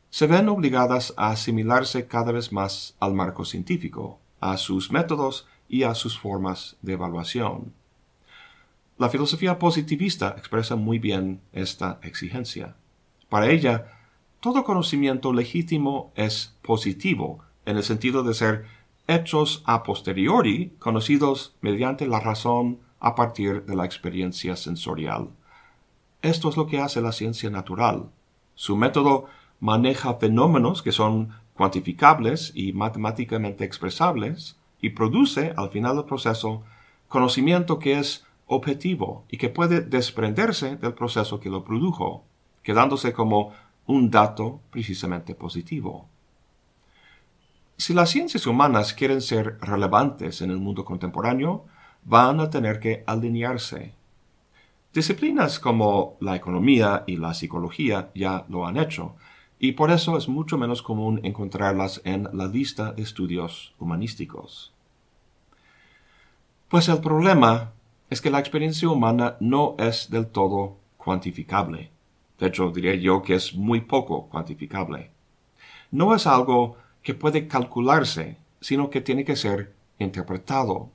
se 0.09 0.27
ven 0.27 0.49
obligadas 0.49 1.13
a 1.19 1.29
asimilarse 1.29 2.07
cada 2.07 2.33
vez 2.33 2.53
más 2.53 2.97
al 2.99 3.13
marco 3.13 3.45
científico, 3.45 4.19
a 4.41 4.57
sus 4.57 4.91
métodos 4.91 5.47
y 5.69 5.83
a 5.83 5.95
sus 5.95 6.19
formas 6.19 6.79
de 6.81 6.95
evaluación. 6.95 7.75
La 8.97 9.11
filosofía 9.11 9.59
positivista 9.59 10.35
expresa 10.39 10.77
muy 10.77 10.99
bien 10.99 11.43
esta 11.53 11.99
exigencia. 12.03 12.75
Para 13.29 13.51
ella, 13.51 13.93
todo 14.41 14.65
conocimiento 14.65 15.33
legítimo 15.33 16.13
es 16.15 16.55
positivo, 16.63 17.41
en 17.65 17.77
el 17.77 17.83
sentido 17.83 18.23
de 18.23 18.35
ser 18.35 18.67
hechos 19.09 19.63
a 19.67 19.83
posteriori 19.83 20.73
conocidos 20.79 21.55
mediante 21.61 22.07
la 22.07 22.21
razón 22.21 22.79
a 23.01 23.15
partir 23.15 23.65
de 23.65 23.77
la 23.77 23.85
experiencia 23.85 24.57
sensorial. 24.57 25.31
Esto 26.23 26.49
es 26.49 26.57
lo 26.57 26.67
que 26.67 26.81
hace 26.81 27.01
la 27.01 27.13
ciencia 27.13 27.51
natural. 27.51 28.11
Su 28.55 28.77
método 28.77 29.27
maneja 29.61 30.15
fenómenos 30.15 30.83
que 30.83 30.93
son 30.93 31.33
cuantificables 31.55 32.53
y 32.55 32.73
matemáticamente 32.73 33.65
expresables 33.65 34.57
y 34.81 34.91
produce 34.91 35.55
al 35.57 35.71
final 35.71 35.97
del 35.97 36.05
proceso 36.05 36.63
conocimiento 37.09 37.79
que 37.79 37.99
es 37.99 38.25
objetivo 38.47 39.25
y 39.31 39.39
que 39.39 39.49
puede 39.49 39.81
desprenderse 39.81 40.77
del 40.77 40.95
proceso 40.95 41.41
que 41.41 41.51
lo 41.51 41.65
produjo 41.65 42.25
quedándose 42.67 43.13
como 43.13 43.53
un 43.87 44.11
dato 44.11 44.61
precisamente 44.73 45.37
positivo. 45.37 46.09
Si 47.77 47.95
las 47.95 48.11
ciencias 48.11 48.45
humanas 48.45 48.93
quieren 48.93 49.21
ser 49.21 49.57
relevantes 49.61 50.43
en 50.43 50.51
el 50.51 50.57
mundo 50.57 50.85
contemporáneo, 50.85 51.67
van 52.03 52.41
a 52.41 52.51
tener 52.51 52.81
que 52.81 53.05
alinearse. 53.07 53.95
Disciplinas 54.93 55.61
como 55.61 56.17
la 56.19 56.35
economía 56.35 57.05
y 57.07 57.19
la 57.19 57.35
psicología 57.35 58.11
ya 58.17 58.45
lo 58.49 58.67
han 58.67 58.79
hecho, 58.79 59.15
y 59.61 59.73
por 59.73 59.93
eso 59.93 60.19
es 60.19 60.27
mucho 60.29 60.59
menos 60.59 60.83
común 60.83 61.21
encontrarlas 61.23 62.01
en 62.05 62.29
la 62.33 62.49
lista 62.49 62.91
de 62.91 63.03
estudios 63.03 63.77
humanísticos. 63.79 64.75
Pues 66.67 66.89
el 66.89 66.99
problema 66.99 67.75
es 68.11 68.21
que 68.21 68.31
la 68.31 68.41
experiencia 68.41 68.89
humana 68.89 69.37
no 69.39 69.77
es 69.79 70.11
del 70.11 70.27
todo 70.27 70.79
cuantificable. 70.97 71.95
Hecho, 72.39 72.71
diría 72.71 72.95
yo 72.95 73.23
que 73.23 73.35
es 73.35 73.55
muy 73.55 73.81
poco 73.81 74.29
cuantificable. 74.29 75.11
No 75.91 76.15
es 76.15 76.27
algo 76.27 76.77
que 77.03 77.15
puede 77.15 77.47
calcularse, 77.47 78.37
sino 78.61 78.91
que 78.91 79.01
tiene 79.01 79.25
que 79.25 79.37
ser 79.37 79.75
interpretado. 79.99 80.91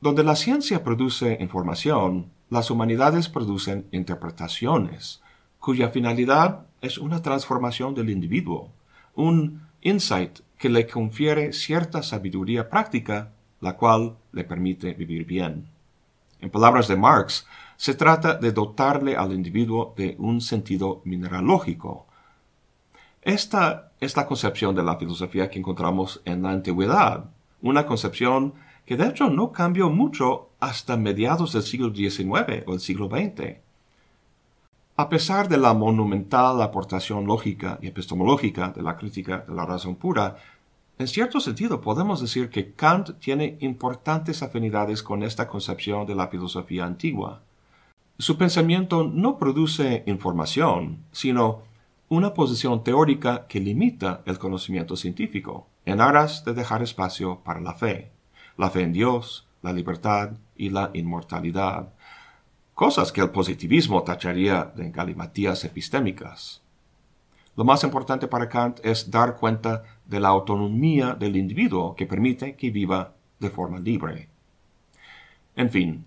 Donde 0.00 0.24
la 0.24 0.36
ciencia 0.36 0.82
produce 0.82 1.38
información, 1.40 2.30
las 2.50 2.70
humanidades 2.70 3.28
producen 3.28 3.86
interpretaciones, 3.92 5.22
cuya 5.58 5.90
finalidad 5.90 6.66
es 6.80 6.98
una 6.98 7.22
transformación 7.22 7.94
del 7.94 8.10
individuo, 8.10 8.72
un 9.14 9.62
insight 9.80 10.40
que 10.58 10.68
le 10.68 10.86
confiere 10.86 11.52
cierta 11.52 12.02
sabiduría 12.02 12.68
práctica, 12.68 13.32
la 13.60 13.76
cual 13.76 14.16
le 14.32 14.44
permite 14.44 14.92
vivir 14.94 15.24
bien. 15.24 15.68
En 16.40 16.50
palabras 16.50 16.88
de 16.88 16.96
Marx, 16.96 17.46
se 17.82 17.94
trata 17.94 18.34
de 18.34 18.52
dotarle 18.52 19.16
al 19.16 19.32
individuo 19.32 19.92
de 19.96 20.14
un 20.20 20.40
sentido 20.40 21.02
mineralógico. 21.04 22.06
Esta 23.20 23.90
es 23.98 24.16
la 24.16 24.24
concepción 24.24 24.76
de 24.76 24.84
la 24.84 24.98
filosofía 24.98 25.50
que 25.50 25.58
encontramos 25.58 26.22
en 26.24 26.44
la 26.44 26.50
antigüedad, 26.50 27.24
una 27.60 27.84
concepción 27.84 28.54
que 28.86 28.96
de 28.96 29.08
hecho 29.08 29.30
no 29.30 29.50
cambió 29.50 29.90
mucho 29.90 30.50
hasta 30.60 30.96
mediados 30.96 31.54
del 31.54 31.64
siglo 31.64 31.92
XIX 31.92 32.62
o 32.68 32.74
el 32.74 32.78
siglo 32.78 33.08
XX. 33.08 33.56
A 34.96 35.08
pesar 35.08 35.48
de 35.48 35.56
la 35.56 35.74
monumental 35.74 36.62
aportación 36.62 37.26
lógica 37.26 37.80
y 37.82 37.88
epistemológica 37.88 38.68
de 38.68 38.82
la 38.82 38.96
crítica 38.96 39.38
de 39.38 39.56
la 39.56 39.66
razón 39.66 39.96
pura, 39.96 40.36
en 41.00 41.08
cierto 41.08 41.40
sentido 41.40 41.80
podemos 41.80 42.20
decir 42.20 42.48
que 42.48 42.74
Kant 42.74 43.18
tiene 43.18 43.56
importantes 43.58 44.40
afinidades 44.44 45.02
con 45.02 45.24
esta 45.24 45.48
concepción 45.48 46.06
de 46.06 46.14
la 46.14 46.28
filosofía 46.28 46.84
antigua. 46.84 47.42
Su 48.22 48.38
pensamiento 48.38 49.02
no 49.02 49.36
produce 49.36 50.04
información, 50.06 50.98
sino 51.10 51.62
una 52.08 52.34
posición 52.34 52.84
teórica 52.84 53.48
que 53.48 53.58
limita 53.58 54.22
el 54.26 54.38
conocimiento 54.38 54.94
científico, 54.94 55.66
en 55.86 56.00
aras 56.00 56.44
de 56.44 56.54
dejar 56.54 56.84
espacio 56.84 57.40
para 57.42 57.60
la 57.60 57.74
fe, 57.74 58.12
la 58.56 58.70
fe 58.70 58.82
en 58.82 58.92
Dios, 58.92 59.48
la 59.60 59.72
libertad 59.72 60.34
y 60.56 60.70
la 60.70 60.92
inmortalidad, 60.94 61.94
cosas 62.74 63.10
que 63.10 63.22
el 63.22 63.30
positivismo 63.30 64.04
tacharía 64.04 64.70
de 64.76 64.92
galimatías 64.92 65.64
epistémicas. 65.64 66.62
Lo 67.56 67.64
más 67.64 67.82
importante 67.82 68.28
para 68.28 68.48
Kant 68.48 68.78
es 68.84 69.10
dar 69.10 69.34
cuenta 69.34 69.82
de 70.06 70.20
la 70.20 70.28
autonomía 70.28 71.14
del 71.14 71.34
individuo 71.34 71.96
que 71.96 72.06
permite 72.06 72.54
que 72.54 72.70
viva 72.70 73.14
de 73.40 73.50
forma 73.50 73.80
libre. 73.80 74.28
En 75.56 75.70
fin, 75.70 76.06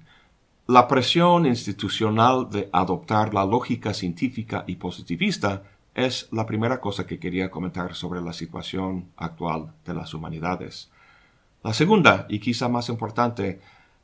la 0.67 0.87
presión 0.87 1.45
institucional 1.45 2.49
de 2.49 2.69
adoptar 2.71 3.35
la 3.35 3.45
lógica 3.45 3.93
científica 3.93 4.63
y 4.65 4.77
positivista 4.77 5.61
es 5.93 6.27
la 6.31 6.47
primera 6.47 6.81
cosa 6.81 7.05
que 7.05 7.19
quería 7.19 7.51
comentar 7.51 7.93
sobre 7.93 8.19
la 8.19 8.33
situación 8.33 9.09
actual 9.15 9.73
de 9.85 9.93
las 9.93 10.13
humanidades. 10.15 10.89
La 11.63 11.71
segunda, 11.71 12.25
y 12.29 12.39
quizá 12.39 12.67
más 12.67 12.89
importante, 12.89 13.61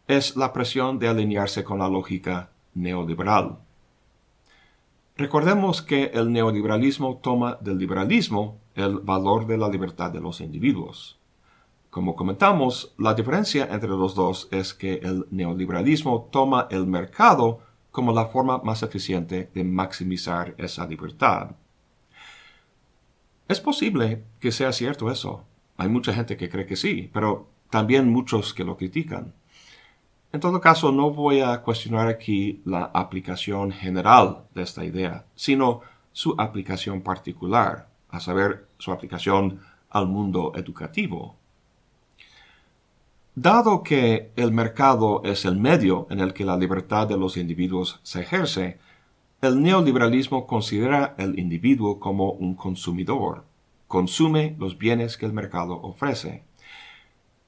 es 0.08 0.36
la 0.36 0.54
presión 0.54 1.00
de 1.00 1.08
alinearse 1.08 1.64
con 1.64 1.80
la 1.80 1.90
lógica 1.90 2.50
neoliberal. 2.76 3.58
Recordemos 5.18 5.82
que 5.82 6.12
el 6.14 6.32
neoliberalismo 6.32 7.18
toma 7.18 7.58
del 7.60 7.80
liberalismo 7.80 8.58
el 8.76 9.00
valor 9.00 9.48
de 9.48 9.58
la 9.58 9.68
libertad 9.68 10.12
de 10.12 10.22
los 10.22 10.42
individuos. 10.42 11.18
Como 11.92 12.16
comentamos, 12.16 12.94
la 12.98 13.14
diferencia 13.14 13.68
entre 13.70 13.90
los 13.90 14.16
dos 14.16 14.48
es 14.50 14.74
que 14.74 14.94
el 15.04 15.28
neoliberalismo 15.30 16.30
toma 16.32 16.70
el 16.72 16.88
mercado 16.88 17.60
como 17.92 18.14
la 18.14 18.28
forma 18.28 18.60
más 18.60 18.82
eficiente 18.82 19.52
de 19.54 19.66
maximizar 19.66 20.56
esa 20.58 20.88
libertad. 20.88 21.52
Es 23.50 23.60
posible 23.60 24.24
que 24.40 24.54
sea 24.54 24.72
cierto 24.72 25.12
eso. 25.12 25.44
Hay 25.76 25.90
mucha 25.90 26.14
gente 26.14 26.38
que 26.38 26.48
cree 26.48 26.66
que 26.66 26.78
sí, 26.78 27.10
pero 27.12 27.50
también 27.70 28.10
muchos 28.10 28.54
que 28.54 28.64
lo 28.64 28.78
critican. 28.78 29.34
En 30.32 30.40
todo 30.40 30.62
caso, 30.62 30.94
no 30.94 31.12
voy 31.12 31.42
a 31.42 31.62
cuestionar 31.62 32.08
aquí 32.08 32.62
la 32.64 32.86
aplicación 32.94 33.74
general 33.74 34.46
de 34.56 34.62
esta 34.62 34.86
idea, 34.86 35.26
sino 35.36 35.82
su 36.14 36.36
aplicación 36.38 37.02
particular, 37.02 37.90
a 38.08 38.22
saber, 38.22 38.70
su 38.78 38.94
aplicación 38.94 39.60
al 39.90 40.08
mundo 40.08 40.54
educativo. 40.56 41.41
Dado 43.36 43.82
que 43.82 44.32
el 44.36 44.52
mercado 44.52 45.22
es 45.24 45.46
el 45.46 45.56
medio 45.56 46.06
en 46.10 46.20
el 46.20 46.34
que 46.34 46.44
la 46.44 46.58
libertad 46.58 47.08
de 47.08 47.16
los 47.16 47.38
individuos 47.38 48.02
se 48.04 48.22
ejerce, 48.22 48.78
el 49.42 49.62
neoliberalismo 49.62 50.46
considera 50.46 51.16
el 51.18 51.40
individuo 51.40 51.98
como 51.98 52.34
un 52.34 52.56
consumidor, 52.56 53.46
consume 53.88 54.58
los 54.60 54.78
bienes 54.78 55.16
que 55.16 55.26
el 55.26 55.32
mercado 55.32 55.80
ofrece. 55.82 56.44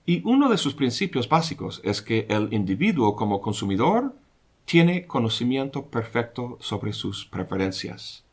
Y 0.05 0.21
uno 0.23 0.49
de 0.49 0.57
sus 0.57 0.73
principios 0.73 1.27
básicos 1.27 1.81
es 1.83 2.01
que 2.01 2.27
el 2.29 2.53
individuo 2.53 3.17
como 3.17 3.41
consumidor 3.41 4.15
tiene 4.63 5.05
conocimiento 5.05 5.87
perfecto 5.87 6.57
sobre 6.61 6.93
sus 6.93 7.25
preferencias. 7.25 8.23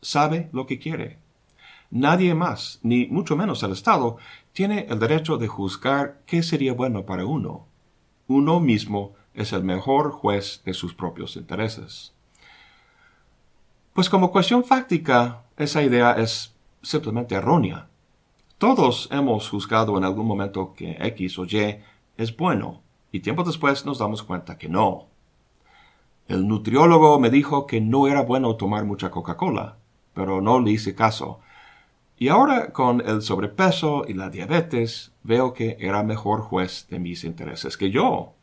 Sabe 0.00 0.48
lo 0.52 0.66
que 0.66 0.78
quiere. 0.78 1.18
Nadie 1.90 2.34
más, 2.34 2.80
ni 2.82 3.06
mucho 3.06 3.36
menos 3.36 3.62
el 3.62 3.72
Estado, 3.72 4.16
tiene 4.54 4.86
el 4.88 5.00
derecho 5.00 5.36
de 5.36 5.48
juzgar 5.48 6.22
qué 6.26 6.42
sería 6.44 6.72
bueno 6.72 7.04
para 7.04 7.26
uno. 7.26 7.66
Uno 8.28 8.60
mismo 8.60 9.12
es 9.34 9.52
el 9.52 9.64
mejor 9.64 10.12
juez 10.12 10.62
de 10.64 10.74
sus 10.74 10.94
propios 10.94 11.36
intereses. 11.36 12.14
Pues 13.92 14.08
como 14.08 14.30
cuestión 14.30 14.62
fáctica, 14.64 15.42
esa 15.56 15.82
idea 15.82 16.12
es 16.12 16.54
simplemente 16.82 17.34
errónea. 17.34 17.88
Todos 18.56 19.08
hemos 19.10 19.48
juzgado 19.50 19.98
en 19.98 20.04
algún 20.04 20.26
momento 20.26 20.72
que 20.74 20.96
X 21.00 21.38
o 21.40 21.44
Y 21.46 21.80
es 22.16 22.36
bueno 22.36 22.80
y 23.10 23.20
tiempo 23.20 23.42
después 23.42 23.84
nos 23.84 23.98
damos 23.98 24.22
cuenta 24.22 24.56
que 24.56 24.68
no. 24.68 25.06
El 26.28 26.46
nutriólogo 26.46 27.18
me 27.18 27.28
dijo 27.28 27.66
que 27.66 27.80
no 27.80 28.06
era 28.06 28.22
bueno 28.22 28.54
tomar 28.54 28.84
mucha 28.84 29.10
Coca-Cola, 29.10 29.78
pero 30.14 30.40
no 30.40 30.60
le 30.60 30.70
hice 30.70 30.94
caso. 30.94 31.40
Y 32.16 32.28
ahora 32.28 32.72
con 32.72 33.00
el 33.00 33.22
sobrepeso 33.22 34.04
y 34.06 34.14
la 34.14 34.30
diabetes 34.30 35.12
veo 35.22 35.52
que 35.52 35.76
era 35.80 36.02
mejor 36.02 36.42
juez 36.42 36.86
de 36.88 36.98
mis 36.98 37.24
intereses 37.24 37.76
que 37.76 37.90
yo. 37.90 38.34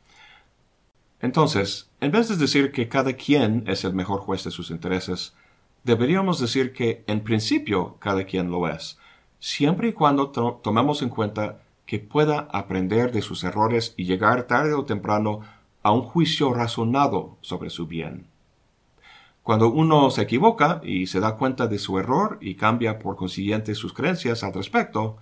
Entonces, 1.22 1.90
en 2.02 2.12
vez 2.12 2.28
de 2.30 2.36
decir 2.36 2.72
que 2.72 2.90
cada 2.90 3.14
quien 3.14 3.64
es 3.68 3.84
el 3.84 3.94
mejor 3.94 4.22
juez 4.22 4.44
de 4.44 4.52
sus 4.52 4.72
intereses, 4.72 5.34
deberíamos 5.84 6.40
decir 6.40 6.74
que 6.74 7.04
en 7.08 7.22
principio 7.22 7.98
cada 8.00 8.26
quien 8.26 8.50
lo 8.50 8.68
es, 8.68 8.98
siempre 9.40 9.90
y 9.90 9.94
cuando 9.94 10.30
tomemos 10.30 11.02
en 11.02 11.10
cuenta 11.10 11.62
que 11.86 12.00
pueda 12.00 12.48
aprender 12.52 13.12
de 13.12 13.22
sus 13.22 13.44
errores 13.44 13.94
y 13.98 14.06
llegar 14.06 14.44
tarde 14.44 14.74
o 14.74 14.86
temprano 14.86 15.42
a 15.84 15.92
un 15.92 16.02
juicio 16.02 16.54
razonado 16.54 17.38
sobre 17.42 17.70
su 17.70 17.88
bien. 17.88 18.31
Cuando 19.44 19.70
uno 19.70 20.12
se 20.12 20.22
equivoca 20.22 20.82
y 20.84 21.08
se 21.08 21.20
da 21.20 21.36
cuenta 21.36 21.68
de 21.68 21.80
su 21.80 21.98
error 21.98 22.38
y 22.42 22.56
cambia 22.56 23.00
por 23.00 23.16
consiguiente 23.16 23.74
sus 23.74 23.94
creencias 23.94 24.44
al 24.44 24.54
respecto, 24.54 25.18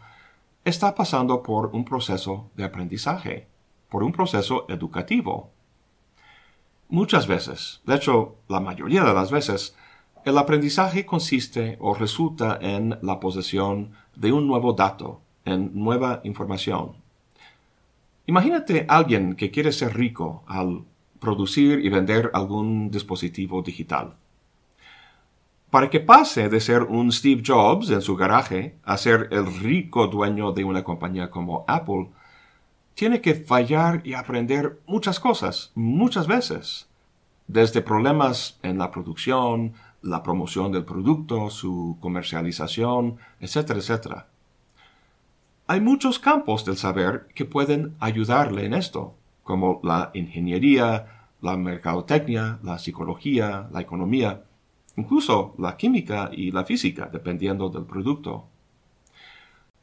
está 0.65 0.93
pasando 0.93 1.41
por 1.41 1.67
un 1.67 1.85
proceso 1.85 2.49
de 2.55 2.65
aprendizaje, 2.65 3.47
por 3.89 4.03
un 4.03 4.11
proceso 4.11 4.65
educativo. 4.67 5.51
Muchas 6.89 7.27
veces, 7.27 7.81
de 7.85 7.95
hecho 7.95 8.35
la 8.49 8.59
mayoría 8.59 9.03
de 9.03 9.13
las 9.13 9.31
veces, 9.31 9.75
el 10.25 10.37
aprendizaje 10.37 11.05
consiste 11.05 11.77
o 11.79 11.93
resulta 11.93 12.57
en 12.61 12.97
la 13.01 13.21
posesión 13.21 13.91
de 14.15 14.33
un 14.33 14.47
nuevo 14.47 14.73
dato, 14.73 15.21
en 15.45 15.71
nueva 15.73 16.19
información. 16.25 16.97
Imagínate 18.25 18.85
alguien 18.89 19.35
que 19.35 19.49
quiere 19.49 19.71
ser 19.71 19.95
rico 19.95 20.43
al 20.45 20.83
producir 21.19 21.85
y 21.85 21.89
vender 21.89 22.31
algún 22.33 22.91
dispositivo 22.91 23.61
digital. 23.61 24.15
Para 25.69 25.89
que 25.89 25.99
pase 25.99 26.49
de 26.49 26.59
ser 26.59 26.83
un 26.83 27.11
Steve 27.11 27.43
Jobs 27.45 27.91
en 27.91 28.01
su 28.01 28.15
garaje 28.15 28.75
a 28.83 28.97
ser 28.97 29.27
el 29.31 29.45
rico 29.59 30.07
dueño 30.07 30.51
de 30.51 30.63
una 30.63 30.83
compañía 30.83 31.29
como 31.29 31.63
Apple, 31.67 32.09
tiene 32.95 33.21
que 33.21 33.35
fallar 33.35 34.01
y 34.03 34.13
aprender 34.13 34.79
muchas 34.87 35.19
cosas, 35.19 35.71
muchas 35.75 36.27
veces, 36.27 36.87
desde 37.47 37.81
problemas 37.81 38.59
en 38.63 38.77
la 38.77 38.91
producción, 38.91 39.73
la 40.01 40.23
promoción 40.23 40.71
del 40.71 40.85
producto, 40.85 41.49
su 41.49 41.97
comercialización, 41.99 43.17
etcétera, 43.39 43.79
etcétera. 43.79 44.27
Hay 45.67 45.81
muchos 45.81 46.17
campos 46.17 46.65
del 46.65 46.77
saber 46.77 47.27
que 47.35 47.45
pueden 47.45 47.95
ayudarle 47.99 48.65
en 48.65 48.73
esto, 48.73 49.15
como 49.49 49.79
la 49.81 50.11
ingeniería, 50.13 51.25
la 51.41 51.57
mercadotecnia, 51.57 52.59
la 52.61 52.77
psicología, 52.77 53.67
la 53.73 53.81
economía, 53.81 54.43
incluso 54.95 55.55
la 55.57 55.75
química 55.75 56.29
y 56.31 56.51
la 56.51 56.65
física, 56.65 57.09
dependiendo 57.11 57.67
del 57.69 57.85
producto. 57.85 58.45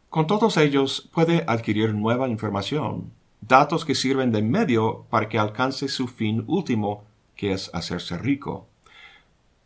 Con 0.09 0.29
todos 0.29 0.57
ellos 0.57 1.11
puede 1.13 1.43
adquirir 1.49 1.95
nueva 1.95 2.29
información, 2.29 3.11
datos 3.41 3.85
que 3.85 3.97
sirven 3.97 4.31
de 4.31 4.43
medio 4.43 5.05
para 5.11 5.29
que 5.29 5.41
alcance 5.41 5.89
su 5.89 6.07
fin 6.07 6.45
último, 6.47 7.03
que 7.35 7.51
es 7.51 7.69
hacerse 7.75 8.17
rico. 8.19 8.69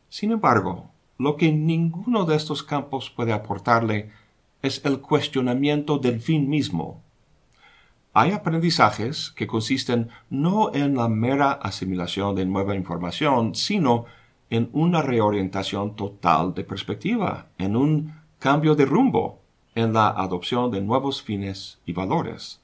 Sin 0.09 0.33
embargo, 0.33 0.89
lo 1.19 1.37
que 1.37 1.53
ninguno 1.53 2.25
de 2.25 2.37
estos 2.37 2.63
campos 2.63 3.11
puede 3.11 3.35
aportarle 3.35 4.13
es 4.63 4.83
el 4.87 5.03
cuestionamiento 5.03 5.99
del 5.99 6.23
fin 6.23 6.49
mismo. 6.49 7.03
Hay 8.13 8.33
aprendizajes 8.33 9.31
que 9.31 9.47
consisten 9.47 10.11
no 10.31 10.75
en 10.75 10.97
la 10.97 11.09
mera 11.09 11.53
asimilación 11.53 12.35
de 12.35 12.45
nueva 12.45 12.75
información, 12.75 13.55
sino 13.55 14.07
en 14.51 14.69
una 14.73 15.01
reorientación 15.01 15.95
total 15.95 16.53
de 16.55 16.65
perspectiva, 16.65 17.47
en 17.57 17.77
un 17.77 18.15
cambio 18.41 18.75
de 18.75 18.85
rumbo, 18.85 19.41
en 19.77 19.93
la 19.93 20.09
adopción 20.09 20.73
de 20.73 20.81
nuevos 20.81 21.23
fines 21.23 21.79
y 21.87 21.93
valores. 21.93 22.61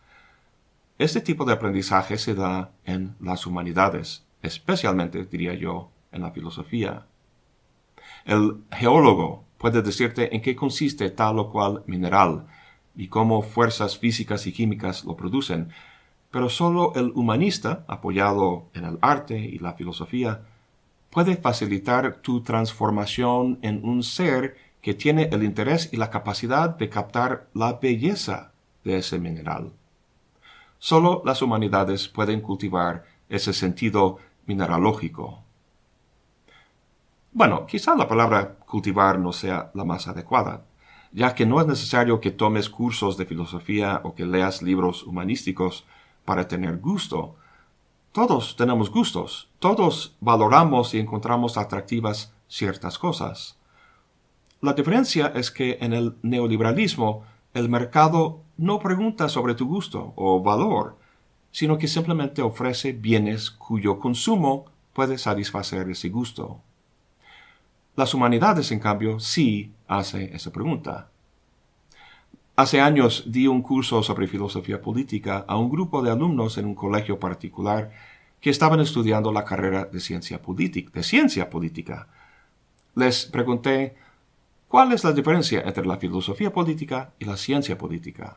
Este 0.98 1.20
tipo 1.20 1.44
de 1.44 1.52
aprendizaje 1.52 2.18
se 2.18 2.35
da 2.35 2.72
en 2.85 3.14
las 3.20 3.46
humanidades, 3.46 4.24
especialmente, 4.42 5.24
diría 5.26 5.54
yo, 5.54 5.90
en 6.11 6.22
la 6.22 6.32
filosofía. 6.32 7.06
El 8.24 8.64
geólogo 8.72 9.44
puede 9.59 9.82
decirte 9.82 10.35
en 10.35 10.42
qué 10.42 10.56
consiste 10.56 11.11
tal 11.11 11.38
o 11.38 11.52
cual 11.52 11.85
mineral 11.87 12.46
y 12.96 13.09
cómo 13.09 13.42
fuerzas 13.42 13.98
físicas 13.98 14.46
y 14.46 14.52
químicas 14.52 15.04
lo 15.04 15.16
producen, 15.16 15.68
pero 16.30 16.48
solo 16.48 16.92
el 16.96 17.12
humanista, 17.14 17.85
apoyado 17.87 18.66
en 18.74 18.85
el 18.85 18.98
arte 19.00 19.38
y 19.38 19.59
la 19.59 19.74
filosofía, 19.74 20.42
puede 21.11 21.37
facilitar 21.37 22.16
tu 22.16 22.42
transformación 22.42 23.59
en 23.62 23.85
un 23.85 24.02
ser 24.02 24.56
que 24.82 24.94
tiene 24.94 25.28
el 25.32 25.42
interés 25.42 25.88
y 25.92 25.96
la 25.96 26.11
capacidad 26.11 26.70
de 26.70 26.88
captar 26.88 27.48
la 27.54 27.74
belleza 27.74 28.52
de 28.85 28.98
ese 28.98 29.18
mineral. 29.18 29.72
Solo 30.78 31.22
las 31.24 31.42
humanidades 31.42 32.09
pueden 32.09 32.40
cultivar 32.40 33.04
ese 33.28 33.52
sentido 33.52 34.18
mineralógico. 34.46 35.42
Bueno, 37.32 37.66
quizá 37.66 37.94
la 37.96 38.09
palabra 38.09 38.54
cultivar 38.54 39.18
no 39.18 39.32
sea 39.32 39.70
la 39.74 39.85
más 39.85 40.06
adecuada, 40.06 40.64
ya 41.12 41.34
que 41.34 41.46
no 41.46 41.60
es 41.60 41.66
necesario 41.66 42.20
que 42.20 42.30
tomes 42.30 42.68
cursos 42.68 43.16
de 43.16 43.26
filosofía 43.26 44.00
o 44.04 44.14
que 44.14 44.26
leas 44.26 44.62
libros 44.62 45.02
humanísticos 45.04 45.84
para 46.24 46.48
tener 46.48 46.78
gusto. 46.78 47.36
Todos 48.12 48.56
tenemos 48.56 48.90
gustos, 48.90 49.48
todos 49.58 50.16
valoramos 50.20 50.94
y 50.94 50.98
encontramos 50.98 51.56
atractivas 51.56 52.32
ciertas 52.48 52.98
cosas. 52.98 53.58
La 54.60 54.72
diferencia 54.72 55.32
es 55.34 55.50
que 55.50 55.78
en 55.80 55.92
el 55.92 56.16
neoliberalismo 56.22 57.24
el 57.54 57.68
mercado 57.68 58.42
no 58.56 58.78
pregunta 58.78 59.28
sobre 59.28 59.54
tu 59.54 59.66
gusto 59.66 60.12
o 60.16 60.42
valor, 60.42 60.96
sino 61.50 61.78
que 61.78 61.88
simplemente 61.88 62.42
ofrece 62.42 62.92
bienes 62.92 63.50
cuyo 63.50 63.98
consumo 63.98 64.66
puede 64.92 65.18
satisfacer 65.18 65.88
ese 65.90 66.08
gusto. 66.08 66.60
Las 67.96 68.12
humanidades, 68.12 68.70
en 68.72 68.78
cambio, 68.78 69.18
sí 69.18 69.72
hace 69.88 70.37
esa 70.37 70.52
pregunta. 70.52 71.09
Hace 72.54 72.80
años 72.80 73.24
di 73.26 73.46
un 73.46 73.62
curso 73.62 74.02
sobre 74.02 74.28
filosofía 74.28 74.82
política 74.82 75.46
a 75.48 75.56
un 75.56 75.70
grupo 75.70 76.02
de 76.02 76.11
alumnos 76.11 76.59
en 76.59 76.66
un 76.66 76.74
colegio 76.74 77.18
particular 77.18 77.90
que 78.38 78.50
estaban 78.50 78.80
estudiando 78.80 79.32
la 79.32 79.44
carrera 79.44 79.87
de 79.87 80.00
ciencia. 80.00 80.40
De 80.46 81.02
ciencia 81.02 81.48
política. 81.48 82.09
Les 82.94 83.24
pregunté 83.24 83.96
cuál 84.68 84.92
es 84.92 85.02
la 85.02 85.12
diferencia 85.12 85.62
entre 85.62 85.87
la 85.87 85.96
filosofía 85.96 86.52
política 86.52 87.14
y 87.18 87.24
la 87.24 87.38
ciencia 87.38 87.78
política. 87.78 88.37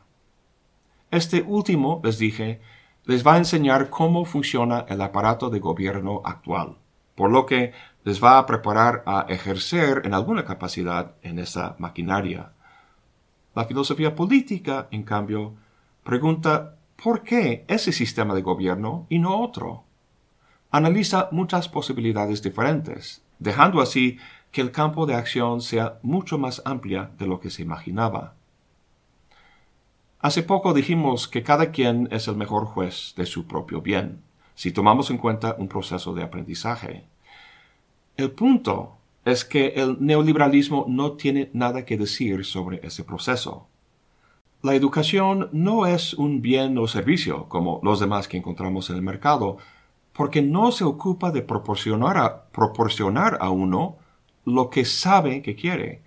Este 1.10 1.42
último, 1.42 2.00
les 2.02 2.18
dije, 2.18 2.60
les 3.04 3.26
va 3.26 3.34
a 3.34 3.38
enseñar 3.38 3.90
cómo 3.90 4.24
funciona 4.24 4.86
el 4.88 5.02
aparato 5.02 5.50
de 5.50 5.60
gobierno 5.60 6.22
actual, 6.24 6.76
por 7.14 7.30
lo 7.30 7.44
que 7.44 7.72
les 8.04 8.22
va 8.22 8.38
a 8.38 8.46
preparar 8.46 9.02
a 9.06 9.26
ejercer 9.28 10.02
en 10.04 10.14
alguna 10.14 10.44
capacidad 10.44 11.14
en 11.22 11.38
esa 11.38 11.76
maquinaria. 11.78 12.52
La 13.54 13.64
filosofía 13.64 14.14
política, 14.14 14.88
en 14.90 15.02
cambio, 15.02 15.54
pregunta 16.02 16.76
¿por 17.02 17.22
qué 17.22 17.64
ese 17.68 17.92
sistema 17.92 18.34
de 18.34 18.42
gobierno 18.42 19.06
y 19.08 19.18
no 19.18 19.40
otro? 19.40 19.84
Analiza 20.70 21.28
muchas 21.32 21.68
posibilidades 21.68 22.42
diferentes, 22.42 23.22
dejando 23.38 23.80
así 23.80 24.18
que 24.52 24.60
el 24.60 24.70
campo 24.70 25.06
de 25.06 25.14
acción 25.14 25.60
sea 25.60 25.98
mucho 26.02 26.38
más 26.38 26.62
amplia 26.64 27.10
de 27.18 27.26
lo 27.26 27.40
que 27.40 27.50
se 27.50 27.62
imaginaba. 27.62 28.34
Hace 30.20 30.42
poco 30.42 30.74
dijimos 30.74 31.28
que 31.28 31.42
cada 31.42 31.70
quien 31.70 32.08
es 32.10 32.28
el 32.28 32.36
mejor 32.36 32.66
juez 32.66 33.14
de 33.16 33.26
su 33.26 33.46
propio 33.46 33.80
bien, 33.80 34.22
si 34.54 34.70
tomamos 34.70 35.10
en 35.10 35.16
cuenta 35.16 35.56
un 35.58 35.68
proceso 35.68 36.12
de 36.12 36.22
aprendizaje. 36.22 37.06
El 38.20 38.32
punto 38.32 38.98
es 39.24 39.46
que 39.46 39.68
el 39.68 39.96
neoliberalismo 39.98 40.84
no 40.86 41.12
tiene 41.12 41.48
nada 41.54 41.86
que 41.86 41.96
decir 41.96 42.44
sobre 42.44 42.86
ese 42.86 43.02
proceso. 43.02 43.66
La 44.60 44.74
educación 44.74 45.48
no 45.52 45.86
es 45.86 46.12
un 46.12 46.42
bien 46.42 46.76
o 46.76 46.86
servicio 46.86 47.48
como 47.48 47.80
los 47.82 47.98
demás 47.98 48.28
que 48.28 48.36
encontramos 48.36 48.90
en 48.90 48.96
el 48.96 49.02
mercado, 49.02 49.56
porque 50.12 50.42
no 50.42 50.70
se 50.70 50.84
ocupa 50.84 51.30
de 51.30 51.40
proporcionar 51.40 53.38
a, 53.40 53.48
uno 53.48 53.96
lo 54.44 54.68
que 54.68 54.84
sabe 54.84 55.40
que 55.40 55.56
quiere, 55.56 56.02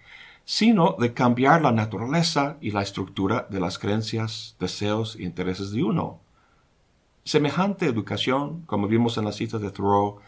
sino 0.46 0.96
de 1.00 1.16
cambiar 1.16 1.64
la 1.64 1.72
naturaleza 1.72 2.58
y 2.62 2.70
la 2.70 2.84
estructura 2.84 3.48
de 3.50 3.60
las 3.60 3.80
creencias, 3.80 4.56
deseos 4.60 5.16
e 5.16 5.24
intereses 5.24 5.72
de 5.72 5.82
uno. 5.82 6.20
Semejante 7.24 7.88
educación, 7.88 8.62
como 8.68 8.88
vimos 8.88 9.18
en 9.18 9.26
la 9.26 9.32
cita 9.32 9.58
de 9.58 9.72
Thoreau, 9.72 10.20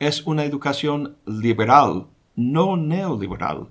es 0.00 0.26
una 0.26 0.44
educación 0.44 1.18
liberal, 1.26 2.06
no 2.34 2.76
neoliberal. 2.76 3.68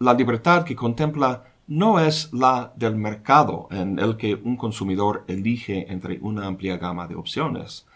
La 0.00 0.14
libertad 0.14 0.64
que 0.64 0.74
contempla 0.74 1.44
no 1.68 2.00
es 2.00 2.32
la 2.32 2.72
del 2.76 2.96
mercado 2.96 3.68
en 3.70 4.00
el 4.00 4.16
que 4.16 4.34
un 4.34 4.56
consumidor 4.56 5.24
elige 5.28 5.90
entre 5.92 6.18
una 6.20 6.46
amplia 6.46 6.76
gama 6.76 7.06
de 7.06 7.14
opciones. 7.14 7.86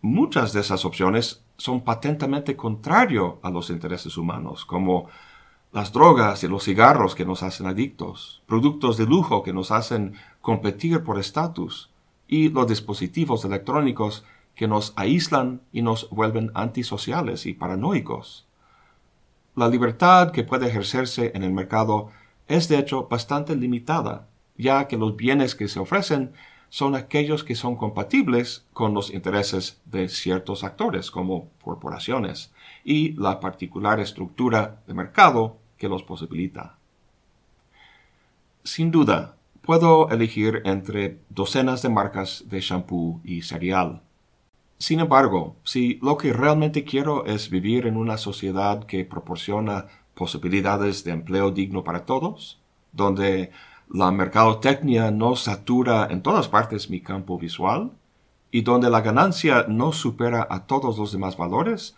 Muchas 0.00 0.54
de 0.54 0.60
esas 0.60 0.86
opciones 0.86 1.44
son 1.58 1.82
patentemente 1.82 2.56
contrario 2.56 3.38
a 3.42 3.50
los 3.50 3.68
intereses 3.68 4.16
humanos, 4.16 4.64
como 4.64 5.10
las 5.72 5.92
drogas 5.92 6.42
y 6.42 6.48
los 6.48 6.64
cigarros 6.64 7.14
que 7.14 7.26
nos 7.26 7.42
hacen 7.42 7.66
adictos, 7.66 8.42
productos 8.46 8.96
de 8.96 9.04
lujo 9.04 9.42
que 9.42 9.52
nos 9.52 9.70
hacen 9.70 10.14
competir 10.40 11.04
por 11.04 11.18
estatus, 11.18 11.90
y 12.26 12.48
los 12.48 12.66
dispositivos 12.66 13.44
electrónicos 13.44 14.24
que 14.60 14.68
nos 14.68 14.92
aíslan 14.96 15.62
y 15.72 15.80
nos 15.80 16.10
vuelven 16.10 16.50
antisociales 16.52 17.46
y 17.46 17.54
paranoicos. 17.54 18.46
La 19.56 19.70
libertad 19.70 20.32
que 20.32 20.44
puede 20.44 20.66
ejercerse 20.66 21.32
en 21.34 21.44
el 21.44 21.50
mercado 21.50 22.10
es 22.46 22.68
de 22.68 22.78
hecho 22.78 23.08
bastante 23.08 23.56
limitada, 23.56 24.28
ya 24.58 24.86
que 24.86 24.98
los 24.98 25.16
bienes 25.16 25.54
que 25.54 25.66
se 25.66 25.80
ofrecen 25.80 26.34
son 26.68 26.94
aquellos 26.94 27.42
que 27.42 27.54
son 27.54 27.74
compatibles 27.74 28.66
con 28.74 28.92
los 28.92 29.14
intereses 29.14 29.80
de 29.86 30.10
ciertos 30.10 30.62
actores, 30.62 31.10
como 31.10 31.48
corporaciones, 31.64 32.52
y 32.84 33.14
la 33.14 33.40
particular 33.40 33.98
estructura 33.98 34.82
de 34.86 34.92
mercado 34.92 35.56
que 35.78 35.88
los 35.88 36.02
posibilita. 36.02 36.76
Sin 38.62 38.90
duda, 38.90 39.36
puedo 39.62 40.10
elegir 40.10 40.60
entre 40.66 41.22
docenas 41.30 41.80
de 41.80 41.88
marcas 41.88 42.44
de 42.46 42.60
shampoo 42.60 43.22
y 43.24 43.40
cereal. 43.40 44.02
Sin 44.80 44.98
embargo, 45.00 45.56
si 45.62 45.98
lo 46.00 46.16
que 46.16 46.32
realmente 46.32 46.84
quiero 46.84 47.26
es 47.26 47.50
vivir 47.50 47.86
en 47.86 47.98
una 47.98 48.16
sociedad 48.16 48.84
que 48.84 49.04
proporciona 49.04 49.88
posibilidades 50.14 51.04
de 51.04 51.10
empleo 51.10 51.50
digno 51.50 51.84
para 51.84 52.06
todos, 52.06 52.62
donde 52.90 53.50
la 53.90 54.10
mercadotecnia 54.10 55.10
no 55.10 55.36
satura 55.36 56.08
en 56.10 56.22
todas 56.22 56.48
partes 56.48 56.88
mi 56.88 57.02
campo 57.02 57.38
visual, 57.38 57.90
y 58.50 58.62
donde 58.62 58.88
la 58.88 59.02
ganancia 59.02 59.66
no 59.68 59.92
supera 59.92 60.48
a 60.48 60.64
todos 60.66 60.98
los 60.98 61.12
demás 61.12 61.36
valores, 61.36 61.94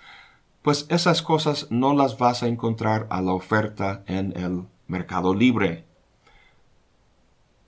pues 0.63 0.87
esas 0.89 1.23
cosas 1.23 1.69
no 1.71 1.95
las 1.95 2.19
vas 2.19 2.43
a 2.43 2.49
encontrar 2.49 3.07
a 3.11 3.23
la 3.23 3.33
oferta 3.33 4.03
en 4.09 4.37
el 4.37 4.65
mercado 4.89 5.35
libre. 5.35 5.85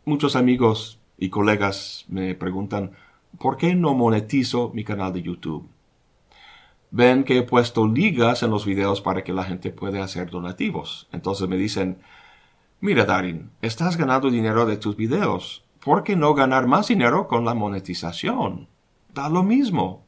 Muchos 0.05 0.35
amigos 0.35 0.99
y 1.19 1.31
colegas 1.31 2.05
me 2.09 2.35
preguntan, 2.35 2.97
¿por 3.39 3.57
qué 3.57 3.75
no 3.75 3.95
monetizo 3.95 4.71
mi 4.75 4.85
canal 4.85 5.13
de 5.13 5.23
YouTube? 5.23 5.69
Ven 6.91 7.25
que 7.25 7.39
he 7.39 7.43
puesto 7.43 7.87
ligas 7.89 8.43
en 8.43 8.51
los 8.51 8.65
videos 8.65 9.01
para 9.01 9.25
que 9.25 9.33
la 9.33 9.45
gente 9.45 9.71
pueda 9.71 10.05
hacer 10.05 10.31
donativos. 10.31 11.09
Entonces 11.13 11.49
me 11.49 11.57
dicen, 11.57 11.99
mira 12.81 13.05
Darin, 13.05 13.51
estás 13.63 13.97
ganando 13.97 14.31
dinero 14.31 14.65
de 14.65 14.77
tus 14.77 14.97
videos. 14.97 15.65
¿Por 15.85 16.05
qué 16.05 16.17
no 16.17 16.35
ganar 16.35 16.67
más 16.67 16.89
dinero 16.89 17.27
con 17.27 17.45
la 17.45 17.55
monetización? 17.55 18.69
Da 19.13 19.29
lo 19.29 19.43
mismo. 19.43 20.05